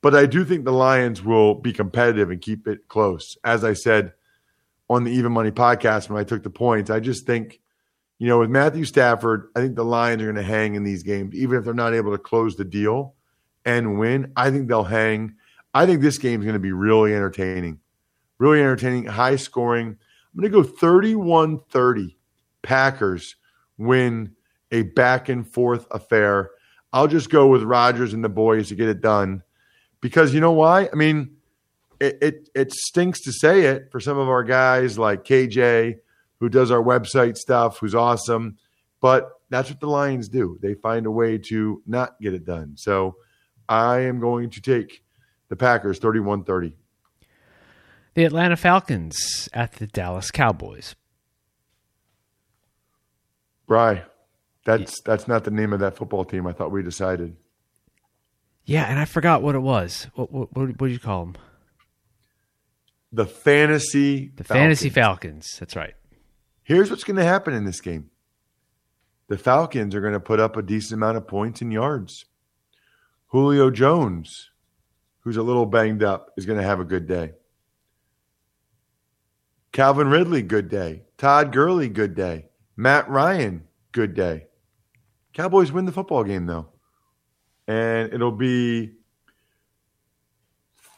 But 0.00 0.14
I 0.14 0.24
do 0.24 0.44
think 0.44 0.64
the 0.64 0.72
Lions 0.72 1.22
will 1.22 1.54
be 1.54 1.72
competitive 1.72 2.30
and 2.30 2.40
keep 2.40 2.66
it 2.66 2.88
close. 2.88 3.36
As 3.44 3.62
I 3.62 3.74
said 3.74 4.14
on 4.88 5.04
the 5.04 5.10
Even 5.10 5.32
Money 5.32 5.50
podcast 5.50 6.08
when 6.08 6.18
I 6.18 6.24
took 6.24 6.42
the 6.42 6.50
points, 6.50 6.90
I 6.90 7.00
just 7.00 7.26
think, 7.26 7.60
you 8.18 8.28
know, 8.28 8.38
with 8.38 8.50
Matthew 8.50 8.84
Stafford, 8.84 9.48
I 9.56 9.60
think 9.60 9.74
the 9.74 9.84
Lions 9.84 10.22
are 10.22 10.26
going 10.26 10.36
to 10.36 10.42
hang 10.42 10.74
in 10.74 10.84
these 10.84 11.02
games, 11.02 11.34
even 11.34 11.58
if 11.58 11.64
they're 11.64 11.74
not 11.74 11.94
able 11.94 12.12
to 12.12 12.18
close 12.18 12.56
the 12.56 12.64
deal 12.64 13.14
and 13.64 13.98
win. 13.98 14.32
I 14.36 14.50
think 14.50 14.68
they'll 14.68 14.84
hang. 14.84 15.34
I 15.72 15.86
think 15.86 16.00
this 16.00 16.18
game 16.18 16.40
is 16.40 16.44
going 16.44 16.54
to 16.54 16.60
be 16.60 16.72
really 16.72 17.14
entertaining. 17.14 17.80
Really 18.38 18.60
entertaining, 18.60 19.06
high 19.06 19.36
scoring. 19.36 19.88
I'm 19.88 20.40
going 20.40 20.50
to 20.50 20.62
go 20.62 20.62
31 20.62 21.60
30. 21.70 22.16
Packers 22.62 23.36
win 23.76 24.34
a 24.70 24.82
back 24.82 25.28
and 25.28 25.46
forth 25.46 25.86
affair. 25.90 26.50
I'll 26.92 27.08
just 27.08 27.30
go 27.30 27.48
with 27.48 27.62
Rodgers 27.62 28.14
and 28.14 28.24
the 28.24 28.28
boys 28.28 28.68
to 28.68 28.74
get 28.74 28.88
it 28.88 29.00
done 29.00 29.42
because 30.00 30.32
you 30.32 30.40
know 30.40 30.52
why? 30.52 30.88
I 30.92 30.94
mean, 30.94 31.36
it, 32.00 32.18
it, 32.20 32.48
it 32.54 32.72
stinks 32.72 33.20
to 33.22 33.32
say 33.32 33.62
it 33.62 33.88
for 33.90 34.00
some 34.00 34.18
of 34.18 34.28
our 34.28 34.44
guys 34.44 34.98
like 34.98 35.24
KJ, 35.24 35.96
who 36.40 36.48
does 36.48 36.70
our 36.70 36.82
website 36.82 37.36
stuff, 37.36 37.78
who's 37.78 37.94
awesome, 37.94 38.58
but 39.00 39.30
that's 39.50 39.70
what 39.70 39.80
the 39.80 39.86
Lions 39.86 40.28
do. 40.28 40.58
They 40.62 40.74
find 40.74 41.06
a 41.06 41.10
way 41.10 41.38
to 41.38 41.82
not 41.86 42.20
get 42.20 42.34
it 42.34 42.44
done. 42.44 42.76
So 42.76 43.16
I 43.68 44.00
am 44.00 44.20
going 44.20 44.50
to 44.50 44.60
take 44.60 45.04
the 45.48 45.56
Packers 45.56 45.98
31 45.98 46.44
30. 46.44 46.76
The 48.14 48.24
Atlanta 48.24 48.56
Falcons 48.56 49.48
at 49.52 49.72
the 49.74 49.86
Dallas 49.86 50.30
Cowboys. 50.30 50.94
Bry, 53.66 54.04
that's 54.64 55.00
that's 55.00 55.26
not 55.26 55.44
the 55.44 55.50
name 55.50 55.72
of 55.72 55.80
that 55.80 55.96
football 55.96 56.24
team. 56.24 56.46
I 56.46 56.52
thought 56.52 56.70
we 56.70 56.82
decided. 56.82 57.36
Yeah, 58.64 58.84
and 58.84 58.98
I 58.98 59.04
forgot 59.04 59.42
what 59.42 59.54
it 59.54 59.60
was. 59.60 60.06
What 60.14 60.32
what, 60.32 60.56
what, 60.56 60.80
what 60.80 60.86
do 60.86 60.92
you 60.92 60.98
call 60.98 61.26
them? 61.26 61.36
The 63.12 63.26
fantasy. 63.26 64.32
The 64.34 64.44
fantasy 64.44 64.90
Falcons. 64.90 65.56
That's 65.58 65.76
right. 65.76 65.94
Here's 66.64 66.90
what's 66.90 67.04
going 67.04 67.16
to 67.18 67.24
happen 67.24 67.52
in 67.54 67.64
this 67.64 67.80
game. 67.80 68.10
The 69.28 69.38
Falcons 69.38 69.94
are 69.94 70.00
going 70.00 70.14
to 70.14 70.20
put 70.20 70.40
up 70.40 70.56
a 70.56 70.62
decent 70.62 70.94
amount 70.94 71.18
of 71.18 71.26
points 71.28 71.60
and 71.60 71.72
yards. 71.72 72.24
Julio 73.28 73.70
Jones, 73.70 74.50
who's 75.20 75.36
a 75.36 75.42
little 75.42 75.66
banged 75.66 76.02
up, 76.02 76.30
is 76.36 76.46
going 76.46 76.58
to 76.58 76.66
have 76.66 76.80
a 76.80 76.84
good 76.84 77.06
day. 77.06 77.32
Calvin 79.72 80.08
Ridley, 80.08 80.42
good 80.42 80.68
day. 80.68 81.02
Todd 81.18 81.52
Gurley, 81.52 81.88
good 81.88 82.14
day. 82.14 82.46
Matt 82.76 83.08
Ryan, 83.10 83.64
good 83.92 84.14
day. 84.14 84.46
Cowboys 85.32 85.72
win 85.72 85.84
the 85.84 85.92
football 85.92 86.24
game, 86.24 86.46
though. 86.46 86.68
And 87.66 88.12
it'll 88.12 88.32
be 88.32 88.92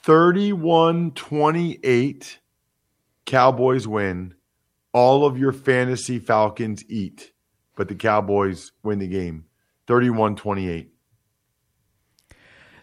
31 0.04 1.12
28. 1.12 2.38
Cowboys 3.24 3.88
win. 3.88 4.35
All 4.96 5.26
of 5.26 5.36
your 5.36 5.52
fantasy 5.52 6.18
Falcons 6.18 6.82
eat, 6.88 7.32
but 7.76 7.88
the 7.88 7.94
Cowboys 7.94 8.72
win 8.82 8.98
the 8.98 9.06
game 9.06 9.44
31 9.86 10.36
28. 10.36 10.90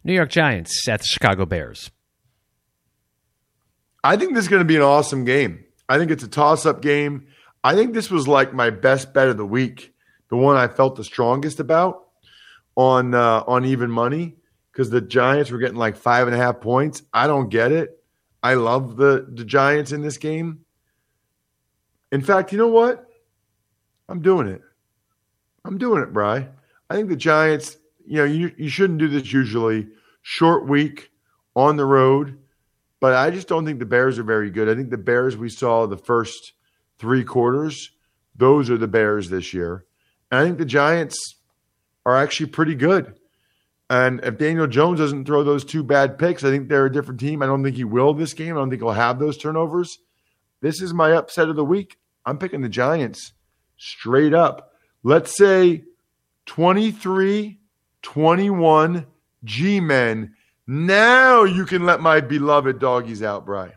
New 0.03 0.13
York 0.13 0.29
Giants 0.29 0.87
at 0.87 0.99
the 0.99 1.07
Chicago 1.07 1.47
Bears. 1.47 1.89
I 4.03 4.15
think 4.15 4.35
this 4.35 4.43
is 4.43 4.47
going 4.47 4.59
to 4.59 4.65
be 4.65 4.75
an 4.75 4.83
awesome 4.83 5.25
game. 5.25 5.65
I 5.89 5.97
think 5.97 6.11
it's 6.11 6.23
a 6.23 6.27
toss 6.27 6.67
up 6.67 6.83
game. 6.83 7.25
I 7.63 7.73
think 7.73 7.95
this 7.95 8.11
was 8.11 8.27
like 8.27 8.53
my 8.53 8.69
best 8.69 9.11
bet 9.11 9.29
of 9.29 9.37
the 9.37 9.45
week, 9.47 9.95
the 10.29 10.35
one 10.35 10.55
I 10.55 10.67
felt 10.67 10.97
the 10.97 11.03
strongest 11.03 11.59
about 11.59 12.09
on 12.75 13.15
uh, 13.15 13.43
on 13.47 13.65
even 13.65 13.89
money 13.89 14.35
because 14.71 14.91
the 14.91 15.01
Giants 15.01 15.49
were 15.49 15.57
getting 15.57 15.77
like 15.77 15.97
five 15.97 16.27
and 16.27 16.35
a 16.35 16.37
half 16.37 16.61
points. 16.61 17.01
I 17.11 17.25
don't 17.25 17.49
get 17.49 17.71
it. 17.71 18.03
I 18.43 18.53
love 18.53 18.97
the 18.97 19.25
the 19.33 19.45
Giants 19.45 19.91
in 19.91 20.03
this 20.03 20.17
game. 20.17 20.62
In 22.13 22.21
fact, 22.21 22.51
you 22.51 22.59
know 22.59 22.67
what? 22.67 23.07
I'm 24.07 24.21
doing 24.21 24.47
it. 24.47 24.61
I'm 25.65 25.79
doing 25.79 26.03
it, 26.03 26.13
Bry. 26.13 26.47
I 26.87 26.95
think 26.95 27.09
the 27.09 27.15
Giants, 27.15 27.77
you 28.05 28.17
know, 28.17 28.23
you, 28.23 28.51
you 28.55 28.69
shouldn't 28.69 28.99
do 28.99 29.07
this 29.07 29.33
usually. 29.33 29.87
Short 30.21 30.67
week 30.67 31.09
on 31.55 31.75
the 31.75 31.85
road, 31.85 32.37
but 32.99 33.15
I 33.15 33.31
just 33.31 33.47
don't 33.47 33.65
think 33.65 33.79
the 33.79 33.87
Bears 33.87 34.19
are 34.19 34.23
very 34.23 34.51
good. 34.51 34.69
I 34.69 34.75
think 34.75 34.91
the 34.91 34.97
Bears 34.97 35.35
we 35.35 35.49
saw 35.49 35.87
the 35.87 35.97
first 35.97 36.53
three 36.99 37.23
quarters, 37.23 37.89
those 38.35 38.69
are 38.69 38.77
the 38.77 38.87
Bears 38.87 39.31
this 39.31 39.51
year. 39.51 39.85
And 40.31 40.39
I 40.39 40.45
think 40.45 40.59
the 40.59 40.65
Giants 40.65 41.17
are 42.05 42.15
actually 42.15 42.51
pretty 42.51 42.75
good. 42.75 43.15
And 43.89 44.23
if 44.23 44.37
Daniel 44.37 44.67
Jones 44.67 44.99
doesn't 44.99 45.25
throw 45.25 45.43
those 45.43 45.65
two 45.65 45.83
bad 45.83 46.19
picks, 46.19 46.43
I 46.43 46.51
think 46.51 46.69
they're 46.69 46.85
a 46.85 46.91
different 46.93 47.19
team. 47.19 47.41
I 47.41 47.47
don't 47.47 47.63
think 47.63 47.75
he 47.75 47.83
will 47.83 48.13
this 48.13 48.35
game. 48.35 48.55
I 48.55 48.59
don't 48.59 48.69
think 48.69 48.83
he'll 48.83 48.91
have 48.91 49.17
those 49.17 49.35
turnovers. 49.35 49.97
This 50.61 50.79
is 50.79 50.93
my 50.93 51.11
upset 51.11 51.49
of 51.49 51.55
the 51.55 51.65
week. 51.65 51.97
I'm 52.25 52.37
picking 52.37 52.61
the 52.61 52.69
Giants 52.69 53.33
straight 53.77 54.33
up. 54.33 54.73
Let's 55.03 55.35
say 55.35 55.83
23 56.45 57.59
21 58.01 59.05
G 59.43 59.79
Men. 59.79 60.35
Now 60.65 61.43
you 61.43 61.65
can 61.65 61.85
let 61.85 61.99
my 61.99 62.21
beloved 62.21 62.79
doggies 62.79 63.21
out, 63.21 63.45
Bry. 63.45 63.73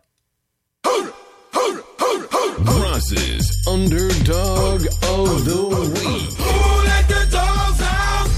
Ross's 2.64 3.66
underdog 3.68 4.80
of 5.02 5.44
the 5.44 5.92
week. 5.94 6.32
Who 6.38 6.84
let 6.84 7.08
the 7.08 7.28
dogs 7.30 7.80
out? 7.82 8.28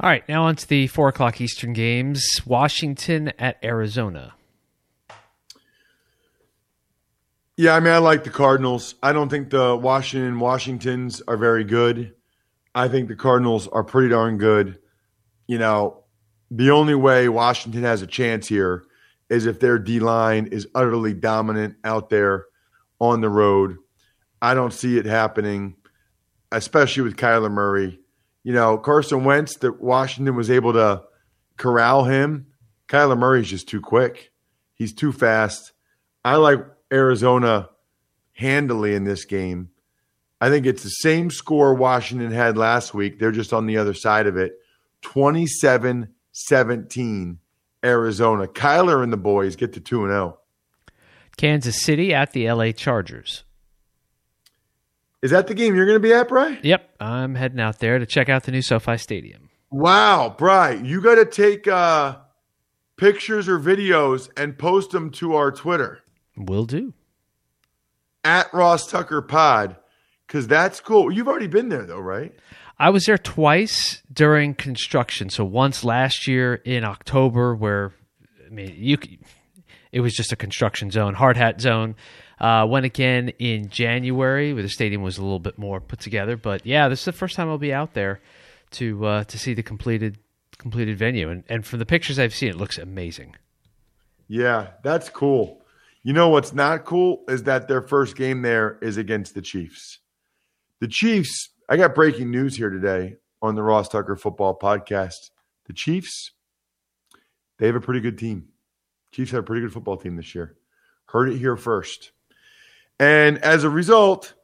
All 0.00 0.08
right, 0.08 0.28
now 0.28 0.44
on 0.44 0.56
to 0.56 0.68
the 0.68 0.86
four 0.86 1.08
o'clock 1.08 1.40
Eastern 1.40 1.72
games. 1.72 2.24
Washington 2.46 3.32
at 3.38 3.58
Arizona. 3.64 4.34
Yeah, 7.56 7.74
I 7.74 7.80
mean, 7.80 7.92
I 7.92 7.98
like 7.98 8.24
the 8.24 8.30
Cardinals. 8.30 8.94
I 9.02 9.12
don't 9.12 9.28
think 9.28 9.50
the 9.50 9.76
Washington 9.76 10.40
Washingtons 10.40 11.20
are 11.28 11.36
very 11.36 11.64
good. 11.64 12.14
I 12.74 12.88
think 12.88 13.08
the 13.08 13.16
Cardinals 13.16 13.68
are 13.68 13.84
pretty 13.84 14.08
darn 14.08 14.38
good. 14.38 14.78
You 15.46 15.58
know, 15.58 16.04
the 16.50 16.70
only 16.70 16.94
way 16.94 17.28
Washington 17.28 17.82
has 17.82 18.00
a 18.00 18.06
chance 18.06 18.48
here 18.48 18.84
is 19.28 19.44
if 19.44 19.60
their 19.60 19.78
D 19.78 20.00
line 20.00 20.46
is 20.46 20.66
utterly 20.74 21.12
dominant 21.12 21.76
out 21.84 22.08
there 22.08 22.46
on 22.98 23.20
the 23.20 23.28
road. 23.28 23.76
I 24.40 24.54
don't 24.54 24.72
see 24.72 24.96
it 24.96 25.06
happening, 25.06 25.76
especially 26.50 27.02
with 27.02 27.16
Kyler 27.16 27.50
Murray. 27.50 28.00
You 28.44 28.54
know, 28.54 28.78
Carson 28.78 29.24
Wentz, 29.24 29.56
that 29.58 29.80
Washington 29.80 30.36
was 30.36 30.50
able 30.50 30.72
to 30.72 31.02
corral 31.58 32.04
him. 32.04 32.46
Kyler 32.88 33.18
Murray's 33.18 33.50
just 33.50 33.68
too 33.68 33.80
quick. 33.80 34.32
He's 34.74 34.92
too 34.92 35.12
fast. 35.12 35.72
I 36.24 36.36
like 36.36 36.60
Arizona 36.92 37.70
handily 38.32 38.94
in 38.94 39.04
this 39.04 39.24
game. 39.24 39.70
I 40.40 40.48
think 40.48 40.66
it's 40.66 40.82
the 40.82 40.88
same 40.88 41.30
score 41.30 41.74
Washington 41.74 42.32
had 42.32 42.56
last 42.56 42.94
week. 42.94 43.18
They're 43.18 43.32
just 43.32 43.52
on 43.52 43.66
the 43.66 43.78
other 43.78 43.94
side 43.94 44.26
of 44.26 44.36
it. 44.36 44.58
27 45.02 46.08
17 46.32 47.38
Arizona. 47.84 48.46
Kyler 48.46 49.02
and 49.02 49.12
the 49.12 49.16
boys 49.16 49.56
get 49.56 49.72
to 49.74 49.80
2 49.80 50.06
0. 50.06 50.38
Kansas 51.36 51.82
City 51.82 52.14
at 52.14 52.32
the 52.32 52.50
LA 52.50 52.72
Chargers. 52.72 53.44
Is 55.22 55.30
that 55.30 55.46
the 55.46 55.54
game 55.54 55.74
you're 55.74 55.86
going 55.86 55.96
to 55.96 56.00
be 56.00 56.12
at, 56.12 56.28
Bry? 56.28 56.58
Yep, 56.62 56.96
I'm 57.00 57.36
heading 57.36 57.60
out 57.60 57.78
there 57.78 57.98
to 57.98 58.06
check 58.06 58.28
out 58.28 58.42
the 58.42 58.50
new 58.50 58.62
SoFi 58.62 58.96
Stadium. 58.96 59.50
Wow, 59.70 60.34
Bry, 60.36 60.72
you 60.72 61.00
got 61.00 61.14
to 61.14 61.24
take 61.24 61.68
uh, 61.68 62.16
pictures 62.96 63.48
or 63.48 63.58
videos 63.58 64.28
and 64.36 64.58
post 64.58 64.90
them 64.90 65.10
to 65.12 65.34
our 65.36 65.52
Twitter. 65.52 66.01
Will 66.36 66.64
do. 66.64 66.94
At 68.24 68.52
Ross 68.54 68.86
Tucker 68.86 69.20
Pod, 69.20 69.76
because 70.26 70.46
that's 70.46 70.80
cool. 70.80 71.12
You've 71.12 71.28
already 71.28 71.48
been 71.48 71.68
there, 71.68 71.84
though, 71.84 71.98
right? 71.98 72.32
I 72.78 72.90
was 72.90 73.04
there 73.04 73.18
twice 73.18 74.02
during 74.12 74.54
construction. 74.54 75.30
So 75.30 75.44
once 75.44 75.84
last 75.84 76.26
year 76.26 76.54
in 76.54 76.84
October, 76.84 77.54
where 77.54 77.92
I 78.46 78.50
mean, 78.50 78.74
you 78.76 78.98
it 79.92 80.00
was 80.00 80.14
just 80.14 80.32
a 80.32 80.36
construction 80.36 80.90
zone, 80.90 81.14
hard 81.14 81.36
hat 81.36 81.60
zone. 81.60 81.94
Uh, 82.40 82.66
went 82.68 82.84
again 82.84 83.28
in 83.38 83.68
January, 83.68 84.52
where 84.52 84.64
the 84.64 84.68
stadium 84.68 85.00
was 85.02 85.16
a 85.16 85.22
little 85.22 85.38
bit 85.38 85.58
more 85.58 85.80
put 85.80 86.00
together. 86.00 86.36
But 86.36 86.66
yeah, 86.66 86.88
this 86.88 87.00
is 87.00 87.04
the 87.04 87.12
first 87.12 87.36
time 87.36 87.48
I'll 87.48 87.58
be 87.58 87.72
out 87.72 87.94
there 87.94 88.20
to 88.72 89.06
uh, 89.06 89.24
to 89.24 89.38
see 89.38 89.54
the 89.54 89.62
completed 89.62 90.18
completed 90.58 90.98
venue, 90.98 91.30
and 91.30 91.44
and 91.48 91.64
from 91.64 91.78
the 91.78 91.86
pictures 91.86 92.18
I've 92.18 92.34
seen, 92.34 92.48
it 92.48 92.56
looks 92.56 92.78
amazing. 92.78 93.36
Yeah, 94.26 94.70
that's 94.82 95.08
cool. 95.08 95.61
You 96.04 96.12
know 96.12 96.30
what's 96.30 96.52
not 96.52 96.84
cool 96.84 97.22
is 97.28 97.44
that 97.44 97.68
their 97.68 97.80
first 97.80 98.16
game 98.16 98.42
there 98.42 98.76
is 98.82 98.96
against 98.96 99.34
the 99.34 99.42
Chiefs. 99.42 100.00
The 100.80 100.88
Chiefs, 100.88 101.50
I 101.68 101.76
got 101.76 101.94
breaking 101.94 102.32
news 102.32 102.56
here 102.56 102.70
today 102.70 103.18
on 103.40 103.54
the 103.54 103.62
Ross 103.62 103.88
Tucker 103.88 104.16
Football 104.16 104.58
Podcast. 104.58 105.30
The 105.66 105.72
Chiefs, 105.72 106.32
they 107.58 107.66
have 107.66 107.76
a 107.76 107.80
pretty 107.80 108.00
good 108.00 108.18
team. 108.18 108.48
Chiefs 109.12 109.30
have 109.30 109.40
a 109.40 109.46
pretty 109.46 109.62
good 109.62 109.72
football 109.72 109.96
team 109.96 110.16
this 110.16 110.34
year. 110.34 110.56
Heard 111.06 111.28
it 111.28 111.38
here 111.38 111.56
first. 111.56 112.10
And 112.98 113.38
as 113.38 113.62
a 113.62 113.70
result, 113.70 114.34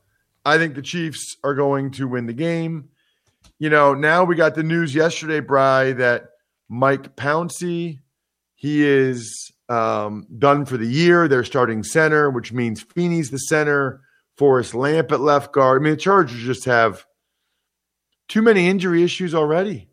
I 0.45 0.59
think 0.59 0.77
the 0.77 0.83
Chiefs 0.83 1.37
are 1.43 1.55
going 1.55 1.91
to 1.93 2.07
win 2.07 2.27
the 2.27 2.33
game. 2.33 2.91
You 3.59 3.71
know, 3.71 3.95
now 3.95 4.23
we 4.23 4.37
got 4.37 4.55
the 4.55 4.63
news 4.63 4.95
yesterday, 4.95 5.41
Bry, 5.41 5.93
that 5.95 6.29
Mike 6.69 7.17
Pouncey, 7.17 7.99
he 8.55 8.87
is 8.87 9.53
um, 9.69 10.27
done 10.39 10.65
for 10.65 10.77
the 10.77 10.87
year. 10.87 11.29
They're 11.29 11.45
starting 11.45 11.83
center, 11.83 12.31
which 12.31 12.53
means 12.53 12.83
Feeney's 12.83 13.31
the 13.31 13.39
center, 13.39 14.01
Forrest 14.37 14.75
Lamp 14.75 15.13
at 15.13 15.21
left 15.21 15.53
guard. 15.53 15.81
I 15.81 15.85
mean, 15.85 15.93
the 15.95 15.99
Chargers 16.01 16.43
just 16.43 16.65
have 16.65 17.05
too 18.29 18.43
many 18.43 18.69
injury 18.69 19.03
issues 19.03 19.35
already, 19.35 19.89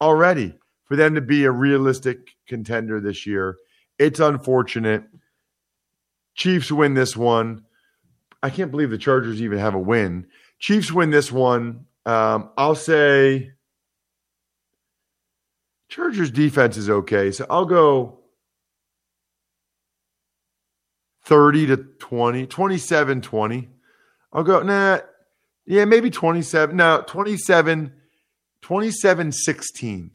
already 0.00 0.54
for 0.84 0.96
them 0.96 1.14
to 1.14 1.20
be 1.20 1.44
a 1.44 1.50
realistic 1.50 2.36
contender 2.46 3.00
this 3.00 3.26
year. 3.26 3.56
It's 3.98 4.20
unfortunate. 4.20 5.04
Chiefs 6.34 6.72
win 6.72 6.94
this 6.94 7.16
one. 7.16 7.64
I 8.42 8.50
can't 8.50 8.70
believe 8.70 8.90
the 8.90 8.98
Chargers 8.98 9.42
even 9.42 9.58
have 9.58 9.74
a 9.74 9.78
win. 9.78 10.26
Chiefs 10.58 10.90
win 10.90 11.10
this 11.10 11.30
one. 11.30 11.86
Um, 12.06 12.50
I'll 12.56 12.74
say 12.74 13.52
Chargers 15.88 16.30
defense 16.30 16.76
is 16.76 16.88
okay. 16.88 17.30
So 17.30 17.44
I'll 17.50 17.66
go 17.66 18.19
30 21.30 21.66
to 21.68 21.76
20, 21.76 22.46
27 22.48 23.20
20. 23.20 23.68
I'll 24.32 24.42
go, 24.42 24.62
nah, 24.62 24.98
yeah, 25.64 25.84
maybe 25.84 26.10
27. 26.10 26.76
No, 26.76 27.04
27, 27.06 27.92
27 28.60 29.32
16. 29.32 30.10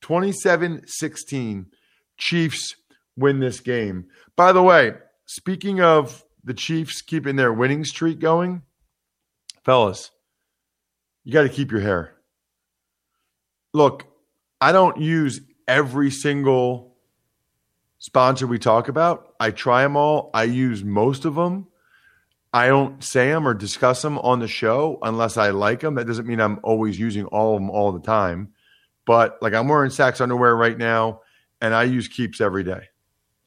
27 0.00 0.82
16. 0.86 1.66
Chiefs 2.16 2.76
win 3.14 3.40
this 3.40 3.60
game. 3.60 4.06
By 4.36 4.52
the 4.52 4.62
way, 4.62 4.94
speaking 5.26 5.82
of 5.82 6.24
the 6.42 6.54
Chiefs 6.54 7.02
keeping 7.02 7.36
their 7.36 7.52
winning 7.52 7.84
streak 7.84 8.18
going, 8.18 8.62
fellas, 9.64 10.12
you 11.24 11.32
got 11.34 11.42
to 11.42 11.50
keep 11.50 11.72
your 11.72 11.80
hair. 11.80 12.14
Look, 13.74 14.06
I 14.62 14.72
don't 14.72 14.98
use 14.98 15.42
every 15.68 16.10
single 16.10 16.93
sponsor 18.04 18.46
we 18.46 18.58
talk 18.58 18.88
about. 18.88 19.34
I 19.40 19.50
try 19.50 19.82
them 19.82 19.96
all. 19.96 20.28
I 20.34 20.42
use 20.42 20.84
most 20.84 21.24
of 21.24 21.36
them. 21.36 21.68
I 22.52 22.66
don't 22.66 23.02
say 23.02 23.30
them 23.30 23.48
or 23.48 23.54
discuss 23.54 24.02
them 24.02 24.18
on 24.18 24.40
the 24.40 24.46
show 24.46 24.98
unless 25.00 25.38
I 25.38 25.50
like 25.50 25.80
them. 25.80 25.94
That 25.94 26.06
doesn't 26.06 26.26
mean 26.26 26.38
I'm 26.38 26.60
always 26.62 26.98
using 26.98 27.24
all 27.24 27.54
of 27.54 27.62
them 27.62 27.70
all 27.70 27.92
the 27.92 28.02
time. 28.02 28.52
But 29.06 29.38
like 29.40 29.54
I'm 29.54 29.68
wearing 29.68 29.90
Saxx 29.90 30.20
underwear 30.20 30.54
right 30.54 30.76
now, 30.76 31.22
and 31.62 31.72
I 31.72 31.84
use 31.84 32.06
Keeps 32.06 32.42
every 32.42 32.62
day. 32.62 32.82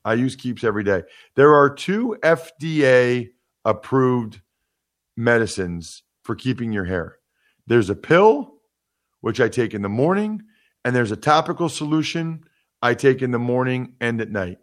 I 0.03 0.15
use 0.15 0.35
Keeps 0.35 0.63
every 0.63 0.83
day. 0.83 1.03
There 1.35 1.53
are 1.53 1.69
two 1.69 2.17
FDA 2.23 3.29
approved 3.63 4.41
medicines 5.15 6.01
for 6.23 6.33
keeping 6.33 6.71
your 6.71 6.85
hair. 6.85 7.17
There's 7.67 7.91
a 7.91 7.95
pill, 7.95 8.55
which 9.21 9.39
I 9.39 9.49
take 9.49 9.75
in 9.75 9.83
the 9.83 9.87
morning, 9.87 10.41
and 10.83 10.95
there's 10.95 11.11
a 11.11 11.15
topical 11.15 11.69
solution 11.69 12.43
I 12.81 12.93
take 12.93 13.21
in 13.21 13.31
the 13.31 13.39
morning 13.39 13.93
and 13.99 14.21
at 14.21 14.29
night. 14.29 14.59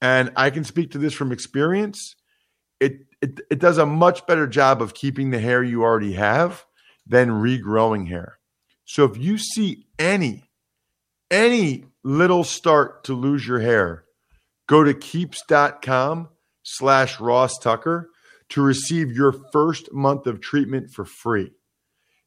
And 0.00 0.32
I 0.36 0.50
can 0.50 0.64
speak 0.64 0.92
to 0.92 0.98
this 0.98 1.14
from 1.14 1.32
experience. 1.32 2.16
It, 2.80 3.06
it, 3.20 3.40
it 3.50 3.58
does 3.60 3.78
a 3.78 3.86
much 3.86 4.26
better 4.26 4.46
job 4.46 4.82
of 4.82 4.94
keeping 4.94 5.30
the 5.30 5.38
hair 5.38 5.62
you 5.62 5.82
already 5.82 6.14
have 6.14 6.64
than 7.06 7.30
regrowing 7.30 8.08
hair. 8.08 8.38
So 8.84 9.04
if 9.04 9.16
you 9.16 9.38
see 9.38 9.86
any, 9.98 10.50
any 11.30 11.84
little 12.02 12.44
start 12.44 13.04
to 13.04 13.14
lose 13.14 13.46
your 13.46 13.60
hair, 13.60 14.04
go 14.66 14.82
to 14.82 14.94
keeps.com 14.94 16.28
slash 16.64 17.20
Ross 17.20 17.58
Tucker 17.58 18.10
to 18.50 18.62
receive 18.62 19.12
your 19.12 19.32
first 19.52 19.92
month 19.92 20.26
of 20.26 20.40
treatment 20.40 20.90
for 20.90 21.04
free. 21.04 21.52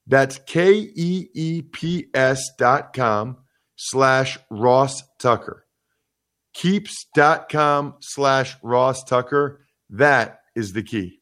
That's 0.08 0.40
K 0.46 0.74
E 0.74 1.28
E 1.34 1.62
P 1.62 2.08
S 2.14 2.52
dot 2.58 2.94
com 2.94 3.38
slash 3.76 4.38
Ross 4.50 5.04
Tucker. 5.20 5.66
Keeps.com 6.54 7.96
slash 8.00 8.56
Ross 8.64 9.04
Tucker. 9.04 9.66
That 9.90 10.40
is 10.56 10.74
the 10.74 10.84
key. 10.84 11.20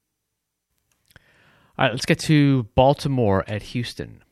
All 1.77 1.85
right, 1.85 1.91
let's 1.91 2.05
get 2.05 2.19
to 2.19 2.63
Baltimore 2.75 3.43
at 3.47 3.63
Houston. 3.63 4.23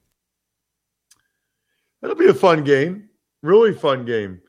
That'll 2.02 2.16
be 2.16 2.28
a 2.28 2.34
fun 2.34 2.64
game. 2.64 3.10
Really 3.42 3.74
fun 3.74 4.06
game. 4.06 4.42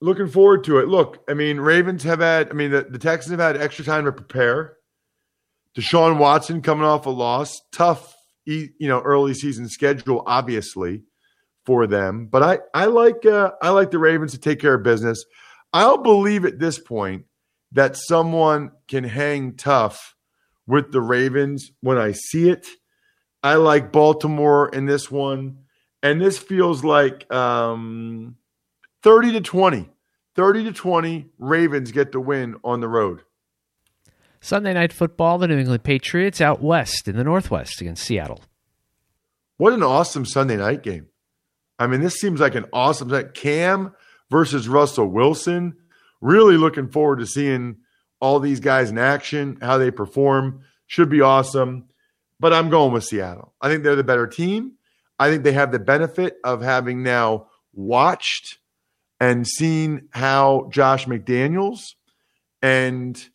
Looking 0.00 0.28
forward 0.28 0.64
to 0.64 0.78
it. 0.78 0.88
Look, 0.88 1.22
I 1.28 1.34
mean, 1.34 1.60
Ravens 1.60 2.02
have 2.04 2.20
had, 2.20 2.50
I 2.50 2.54
mean, 2.54 2.70
the, 2.70 2.82
the 2.82 2.98
Texans 2.98 3.30
have 3.32 3.40
had 3.40 3.62
extra 3.62 3.84
time 3.84 4.06
to 4.06 4.12
prepare. 4.12 4.76
Deshaun 5.76 6.18
Watson 6.18 6.60
coming 6.60 6.84
off 6.84 7.06
a 7.06 7.10
loss. 7.10 7.60
Tough, 7.72 8.14
you 8.44 8.70
know, 8.80 9.00
early 9.00 9.34
season 9.34 9.68
schedule, 9.68 10.22
obviously, 10.26 11.02
for 11.64 11.86
them. 11.86 12.26
But 12.26 12.42
I, 12.42 12.58
I 12.74 12.86
like 12.86 13.24
uh, 13.24 13.52
I 13.62 13.70
like 13.70 13.90
the 13.90 13.98
Ravens 13.98 14.32
to 14.32 14.38
take 14.38 14.60
care 14.60 14.74
of 14.74 14.82
business. 14.82 15.24
I'll 15.72 15.98
believe 15.98 16.44
at 16.44 16.58
this 16.58 16.78
point 16.78 17.24
that 17.72 17.96
someone 17.96 18.72
can 18.88 19.04
hang 19.04 19.56
tough 19.56 20.14
with 20.66 20.92
the 20.92 21.00
Ravens 21.00 21.70
when 21.80 21.98
I 21.98 22.12
see 22.12 22.48
it. 22.50 22.66
I 23.42 23.54
like 23.54 23.92
Baltimore 23.92 24.68
in 24.68 24.86
this 24.86 25.10
one. 25.10 25.58
And 26.02 26.20
this 26.20 26.38
feels 26.38 26.84
like 26.84 27.32
um, 27.32 28.36
30 29.02 29.32
to 29.32 29.40
20. 29.40 29.88
30 30.34 30.64
to 30.64 30.72
20, 30.72 31.26
Ravens 31.38 31.92
get 31.92 32.12
the 32.12 32.20
win 32.20 32.56
on 32.64 32.80
the 32.80 32.88
road. 32.88 33.20
Sunday 34.40 34.72
night 34.72 34.92
football, 34.92 35.38
the 35.38 35.46
New 35.46 35.58
England 35.58 35.84
Patriots 35.84 36.40
out 36.40 36.62
west 36.62 37.06
in 37.06 37.16
the 37.16 37.24
Northwest 37.24 37.80
against 37.80 38.02
Seattle. 38.02 38.40
What 39.58 39.74
an 39.74 39.82
awesome 39.82 40.24
Sunday 40.24 40.56
night 40.56 40.82
game. 40.82 41.06
I 41.82 41.88
mean, 41.88 42.00
this 42.00 42.14
seems 42.14 42.38
like 42.38 42.54
an 42.54 42.66
awesome 42.72 43.08
night. 43.08 43.34
Cam 43.34 43.92
versus 44.30 44.68
Russell 44.68 45.08
Wilson. 45.08 45.76
Really 46.20 46.56
looking 46.56 46.88
forward 46.88 47.18
to 47.18 47.26
seeing 47.26 47.78
all 48.20 48.38
these 48.38 48.60
guys 48.60 48.90
in 48.90 48.98
action, 48.98 49.58
how 49.60 49.78
they 49.78 49.90
perform. 49.90 50.60
Should 50.86 51.08
be 51.08 51.22
awesome. 51.22 51.88
But 52.38 52.52
I'm 52.52 52.70
going 52.70 52.92
with 52.92 53.02
Seattle. 53.02 53.52
I 53.60 53.68
think 53.68 53.82
they're 53.82 53.96
the 53.96 54.04
better 54.04 54.28
team. 54.28 54.74
I 55.18 55.28
think 55.28 55.42
they 55.42 55.52
have 55.52 55.72
the 55.72 55.80
benefit 55.80 56.36
of 56.44 56.62
having 56.62 57.02
now 57.02 57.48
watched 57.72 58.58
and 59.18 59.44
seen 59.44 60.08
how 60.10 60.68
Josh 60.70 61.06
McDaniels 61.06 61.94
and 62.62 63.28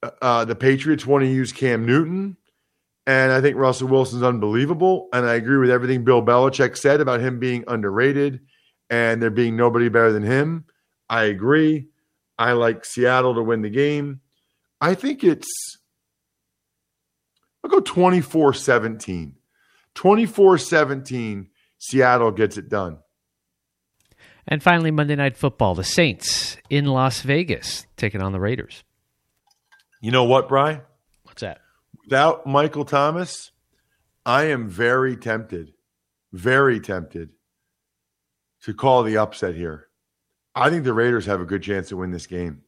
uh, 0.00 0.44
the 0.44 0.54
Patriots 0.54 1.04
want 1.04 1.24
to 1.24 1.28
use 1.28 1.50
Cam 1.50 1.86
Newton. 1.86 2.36
And 3.06 3.32
I 3.32 3.40
think 3.40 3.56
Russell 3.56 3.88
Wilson's 3.88 4.22
unbelievable. 4.22 5.08
And 5.12 5.26
I 5.26 5.34
agree 5.34 5.58
with 5.58 5.70
everything 5.70 6.04
Bill 6.04 6.22
Belichick 6.22 6.76
said 6.76 7.00
about 7.00 7.20
him 7.20 7.38
being 7.38 7.64
underrated 7.66 8.40
and 8.90 9.20
there 9.20 9.30
being 9.30 9.56
nobody 9.56 9.88
better 9.88 10.12
than 10.12 10.22
him. 10.22 10.64
I 11.08 11.24
agree. 11.24 11.88
I 12.38 12.52
like 12.52 12.84
Seattle 12.84 13.34
to 13.34 13.42
win 13.42 13.62
the 13.62 13.70
game. 13.70 14.20
I 14.80 14.94
think 14.94 15.24
it's, 15.24 15.48
I'll 17.64 17.70
go 17.70 17.80
24 17.80 18.54
17. 18.54 19.36
24 19.94 20.58
17, 20.58 21.48
Seattle 21.78 22.30
gets 22.30 22.56
it 22.56 22.68
done. 22.68 22.98
And 24.48 24.62
finally, 24.62 24.90
Monday 24.90 25.14
Night 25.14 25.36
Football, 25.36 25.74
the 25.74 25.84
Saints 25.84 26.56
in 26.68 26.86
Las 26.86 27.20
Vegas 27.22 27.86
taking 27.96 28.22
on 28.22 28.32
the 28.32 28.40
Raiders. 28.40 28.82
You 30.00 30.10
know 30.10 30.24
what, 30.24 30.48
Bry? 30.48 30.80
What's 31.22 31.42
that? 31.42 31.61
Without 32.04 32.46
Michael 32.46 32.84
Thomas, 32.84 33.52
I 34.26 34.44
am 34.44 34.68
very 34.68 35.16
tempted, 35.16 35.72
very 36.32 36.80
tempted 36.80 37.30
to 38.62 38.74
call 38.74 39.02
the 39.02 39.16
upset 39.16 39.54
here. 39.54 39.88
I 40.54 40.68
think 40.68 40.84
the 40.84 40.92
Raiders 40.92 41.26
have 41.26 41.40
a 41.40 41.46
good 41.46 41.62
chance 41.62 41.88
to 41.88 41.96
win 41.96 42.10
this 42.10 42.26
game. 42.26 42.62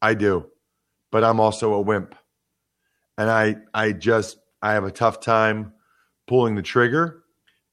I 0.00 0.14
do. 0.14 0.46
But 1.10 1.24
I'm 1.24 1.40
also 1.40 1.74
a 1.74 1.80
wimp. 1.80 2.14
And 3.18 3.28
I 3.28 3.56
I 3.74 3.92
just 3.92 4.38
I 4.62 4.72
have 4.72 4.84
a 4.84 4.90
tough 4.90 5.20
time 5.20 5.72
pulling 6.26 6.54
the 6.54 6.62
trigger. 6.62 7.24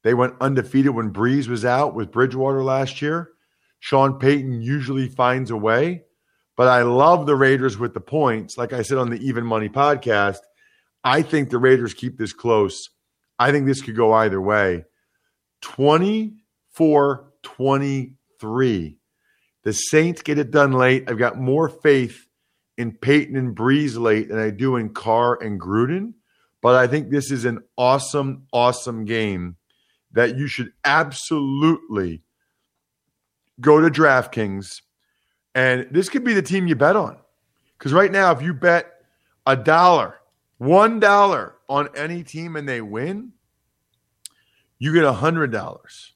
They 0.04 0.14
went 0.14 0.36
undefeated 0.42 0.94
when 0.94 1.14
Brees 1.14 1.48
was 1.48 1.64
out 1.64 1.94
with 1.94 2.12
Bridgewater 2.12 2.64
last 2.64 3.02
year. 3.02 3.32
Sean 3.80 4.18
Payton 4.20 4.62
usually 4.62 5.08
finds 5.08 5.52
a 5.52 5.58
way, 5.58 6.04
but 6.56 6.68
I 6.68 6.82
love 6.82 7.26
the 7.26 7.36
Raiders 7.36 7.78
with 7.78 7.94
the 7.94 8.02
points. 8.02 8.58
Like 8.58 8.74
I 8.74 8.82
said 8.82 8.98
on 8.98 9.10
the 9.10 9.26
Even 9.26 9.46
Money 9.46 9.70
podcast, 9.70 10.40
I 11.04 11.22
think 11.22 11.50
the 11.50 11.58
Raiders 11.58 11.94
keep 11.94 12.18
this 12.18 12.34
close. 12.34 12.90
I 13.40 13.52
think 13.52 13.66
this 13.66 13.82
could 13.82 13.96
go 13.96 14.14
either 14.14 14.42
way. 14.42 14.86
24 15.62 17.32
23. 17.44 18.98
The 19.64 19.74
Saints 19.74 20.22
get 20.22 20.38
it 20.38 20.52
done 20.52 20.74
late. 20.74 21.10
I've 21.10 21.18
got 21.18 21.38
more 21.38 21.70
faith 21.70 22.28
in 22.78 22.92
Payton 22.94 23.36
and 23.36 23.56
Brees 23.56 24.00
late 24.00 24.30
than 24.30 24.40
I 24.40 24.50
do 24.50 24.76
in 24.76 24.90
Carr 24.90 25.42
and 25.42 25.60
Gruden. 25.60 26.14
But 26.62 26.76
I 26.76 26.88
think 26.88 27.10
this 27.10 27.32
is 27.32 27.46
an 27.46 27.60
awesome, 27.78 28.48
awesome 28.52 29.06
game 29.06 29.58
that 30.12 30.38
you 30.38 30.48
should 30.48 30.72
absolutely 30.84 32.24
go 33.60 33.80
to 33.82 33.90
DraftKings. 33.90 34.82
And 35.54 35.88
this 35.92 36.10
could 36.10 36.24
be 36.24 36.34
the 36.34 36.42
team 36.42 36.68
you 36.68 36.76
bet 36.76 36.96
on. 36.96 37.18
Because 37.78 37.94
right 37.94 38.12
now, 38.12 38.32
if 38.32 38.42
you 38.42 38.54
bet 38.54 38.92
a 39.46 39.56
dollar, 39.56 40.16
one 40.58 41.00
dollar 41.00 41.56
on 41.70 41.90
any 41.96 42.24
team 42.24 42.56
and 42.56 42.68
they 42.68 42.82
win, 42.82 43.34
you 44.80 44.94
get 44.94 45.04
a 45.04 45.14
hundred 45.14 45.52
dollars. 45.52 46.14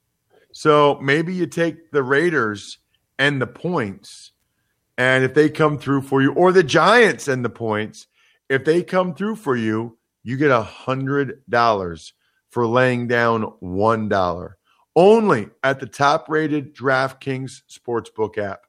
So 0.51 0.99
maybe 1.01 1.33
you 1.33 1.47
take 1.47 1.91
the 1.91 2.03
Raiders 2.03 2.77
and 3.17 3.41
the 3.41 3.47
points, 3.47 4.31
and 4.97 5.23
if 5.23 5.33
they 5.33 5.49
come 5.49 5.77
through 5.77 6.01
for 6.01 6.21
you, 6.21 6.33
or 6.33 6.51
the 6.51 6.63
Giants 6.63 7.27
and 7.27 7.45
the 7.45 7.49
points, 7.49 8.07
if 8.49 8.65
they 8.65 8.83
come 8.83 9.13
through 9.13 9.37
for 9.37 9.55
you, 9.55 9.97
you 10.23 10.37
get 10.37 10.51
a 10.51 10.61
hundred 10.61 11.41
dollars 11.49 12.13
for 12.49 12.67
laying 12.67 13.07
down 13.07 13.43
one 13.59 14.09
dollar 14.09 14.57
only 14.95 15.49
at 15.63 15.79
the 15.79 15.85
top 15.85 16.29
rated 16.29 16.75
DraftKings 16.75 17.61
Sportsbook 17.69 18.37
app. 18.37 18.65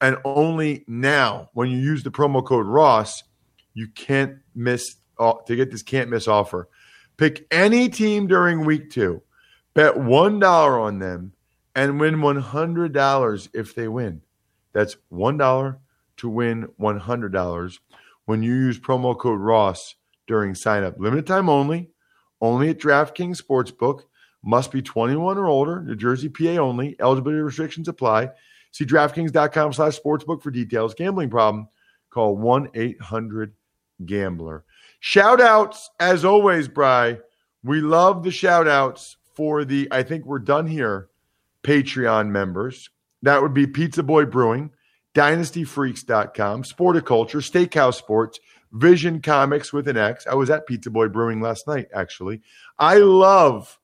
And 0.00 0.16
only 0.24 0.84
now, 0.86 1.50
when 1.54 1.70
you 1.70 1.78
use 1.78 2.04
the 2.04 2.10
promo 2.10 2.44
code 2.44 2.66
Ross, 2.66 3.24
you 3.78 3.88
can't 3.88 4.38
miss 4.54 4.96
uh, 5.18 5.34
to 5.46 5.56
get 5.56 5.70
this 5.70 5.82
can't 5.82 6.10
miss 6.10 6.28
offer. 6.28 6.68
Pick 7.16 7.46
any 7.50 7.88
team 7.88 8.26
during 8.26 8.64
week 8.64 8.90
two, 8.90 9.22
bet 9.74 9.94
$1 9.94 10.80
on 10.80 10.98
them, 10.98 11.32
and 11.74 12.00
win 12.00 12.16
$100 12.16 13.48
if 13.54 13.74
they 13.74 13.88
win. 13.88 14.22
That's 14.72 14.96
$1 15.12 15.76
to 16.18 16.28
win 16.28 16.68
$100 16.80 17.78
when 18.26 18.42
you 18.42 18.54
use 18.54 18.78
promo 18.78 19.18
code 19.18 19.40
Ross 19.40 19.94
during 20.26 20.54
sign 20.54 20.84
up. 20.84 20.98
Limited 20.98 21.26
time 21.26 21.48
only, 21.48 21.90
only 22.40 22.70
at 22.70 22.78
DraftKings 22.78 23.42
Sportsbook. 23.42 24.02
Must 24.44 24.70
be 24.70 24.82
21 24.82 25.38
or 25.38 25.46
older, 25.46 25.82
New 25.82 25.96
Jersey, 25.96 26.28
PA 26.28 26.56
only. 26.58 26.94
Eligibility 27.00 27.40
restrictions 27.40 27.88
apply. 27.88 28.30
See 28.70 28.84
DraftKings.com 28.84 29.72
slash 29.72 29.98
sportsbook 29.98 30.42
for 30.42 30.50
details. 30.50 30.94
Gambling 30.94 31.30
problem? 31.30 31.68
Call 32.10 32.36
1 32.36 32.68
800 32.74 33.54
Gambler. 34.04 34.64
Shout 35.00 35.40
outs, 35.40 35.90
as 36.00 36.24
always, 36.24 36.68
Bry. 36.68 37.18
We 37.62 37.80
love 37.80 38.22
the 38.22 38.30
shout 38.30 38.68
outs 38.68 39.16
for 39.34 39.64
the, 39.64 39.88
I 39.90 40.02
think 40.02 40.24
we're 40.24 40.38
done 40.38 40.66
here, 40.66 41.08
Patreon 41.62 42.28
members. 42.28 42.90
That 43.22 43.42
would 43.42 43.54
be 43.54 43.66
Pizza 43.66 44.02
Boy 44.02 44.24
Brewing, 44.24 44.70
DynastyFreaks.com, 45.14 46.62
Sporticulture, 46.62 47.42
Steakhouse 47.42 47.94
Sports, 47.94 48.38
Vision 48.72 49.20
Comics 49.20 49.72
with 49.72 49.88
an 49.88 49.96
X. 49.96 50.26
I 50.26 50.34
was 50.34 50.50
at 50.50 50.66
Pizza 50.66 50.90
Boy 50.90 51.08
Brewing 51.08 51.40
last 51.40 51.66
night, 51.66 51.86
actually. 51.94 52.42
I 52.78 52.98
love 52.98 53.78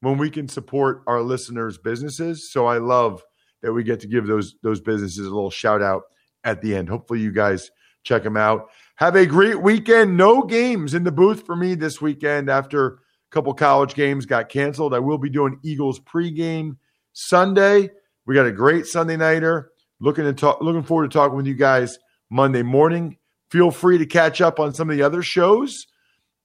when 0.00 0.18
we 0.18 0.30
can 0.30 0.48
support 0.48 1.02
our 1.06 1.22
listeners' 1.22 1.78
businesses. 1.78 2.50
So 2.50 2.66
I 2.66 2.78
love 2.78 3.22
that 3.62 3.72
we 3.72 3.84
get 3.84 4.00
to 4.00 4.08
give 4.08 4.26
those 4.26 4.56
those 4.62 4.80
businesses 4.80 5.26
a 5.26 5.30
little 5.30 5.50
shout 5.50 5.82
out 5.82 6.02
at 6.44 6.60
the 6.60 6.76
end. 6.76 6.88
Hopefully, 6.88 7.20
you 7.20 7.32
guys 7.32 7.70
check 8.02 8.22
them 8.22 8.36
out. 8.36 8.68
Have 8.96 9.16
a 9.16 9.26
great 9.26 9.60
weekend. 9.60 10.16
No 10.16 10.42
games 10.42 10.94
in 10.94 11.04
the 11.04 11.12
booth 11.12 11.46
for 11.46 11.56
me 11.56 11.74
this 11.74 12.00
weekend 12.00 12.50
after 12.50 12.86
a 12.86 12.98
couple 13.30 13.52
college 13.54 13.94
games 13.94 14.26
got 14.26 14.48
canceled. 14.48 14.94
I 14.94 14.98
will 14.98 15.18
be 15.18 15.30
doing 15.30 15.58
Eagles 15.64 15.98
pregame 15.98 16.76
Sunday. 17.12 17.90
We 18.26 18.34
got 18.34 18.46
a 18.46 18.52
great 18.52 18.86
Sunday 18.86 19.16
nighter. 19.16 19.70
Looking 20.00 20.24
to 20.24 20.32
talk, 20.32 20.60
looking 20.60 20.82
forward 20.82 21.10
to 21.10 21.16
talking 21.16 21.36
with 21.36 21.46
you 21.46 21.54
guys 21.54 21.98
Monday 22.30 22.62
morning. 22.62 23.16
Feel 23.50 23.70
free 23.70 23.98
to 23.98 24.06
catch 24.06 24.40
up 24.40 24.60
on 24.60 24.74
some 24.74 24.90
of 24.90 24.96
the 24.96 25.02
other 25.02 25.22
shows. 25.22 25.86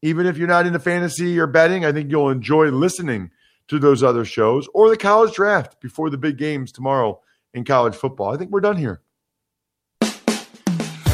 Even 0.01 0.25
if 0.25 0.37
you're 0.37 0.47
not 0.47 0.65
into 0.65 0.79
fantasy 0.79 1.39
or 1.39 1.47
betting, 1.47 1.83
I 1.83 1.91
think 1.91 2.11
you'll 2.11 2.29
enjoy 2.29 2.69
listening 2.69 3.31
to 3.67 3.79
those 3.79 4.03
other 4.03 4.25
shows 4.25 4.67
or 4.73 4.89
the 4.89 4.97
college 4.97 5.33
draft 5.33 5.81
before 5.81 6.09
the 6.09 6.17
big 6.17 6.37
games 6.37 6.71
tomorrow 6.71 7.19
in 7.53 7.65
college 7.65 7.95
football. 7.95 8.33
I 8.33 8.37
think 8.37 8.51
we're 8.51 8.61
done 8.61 8.77
here. 8.77 9.01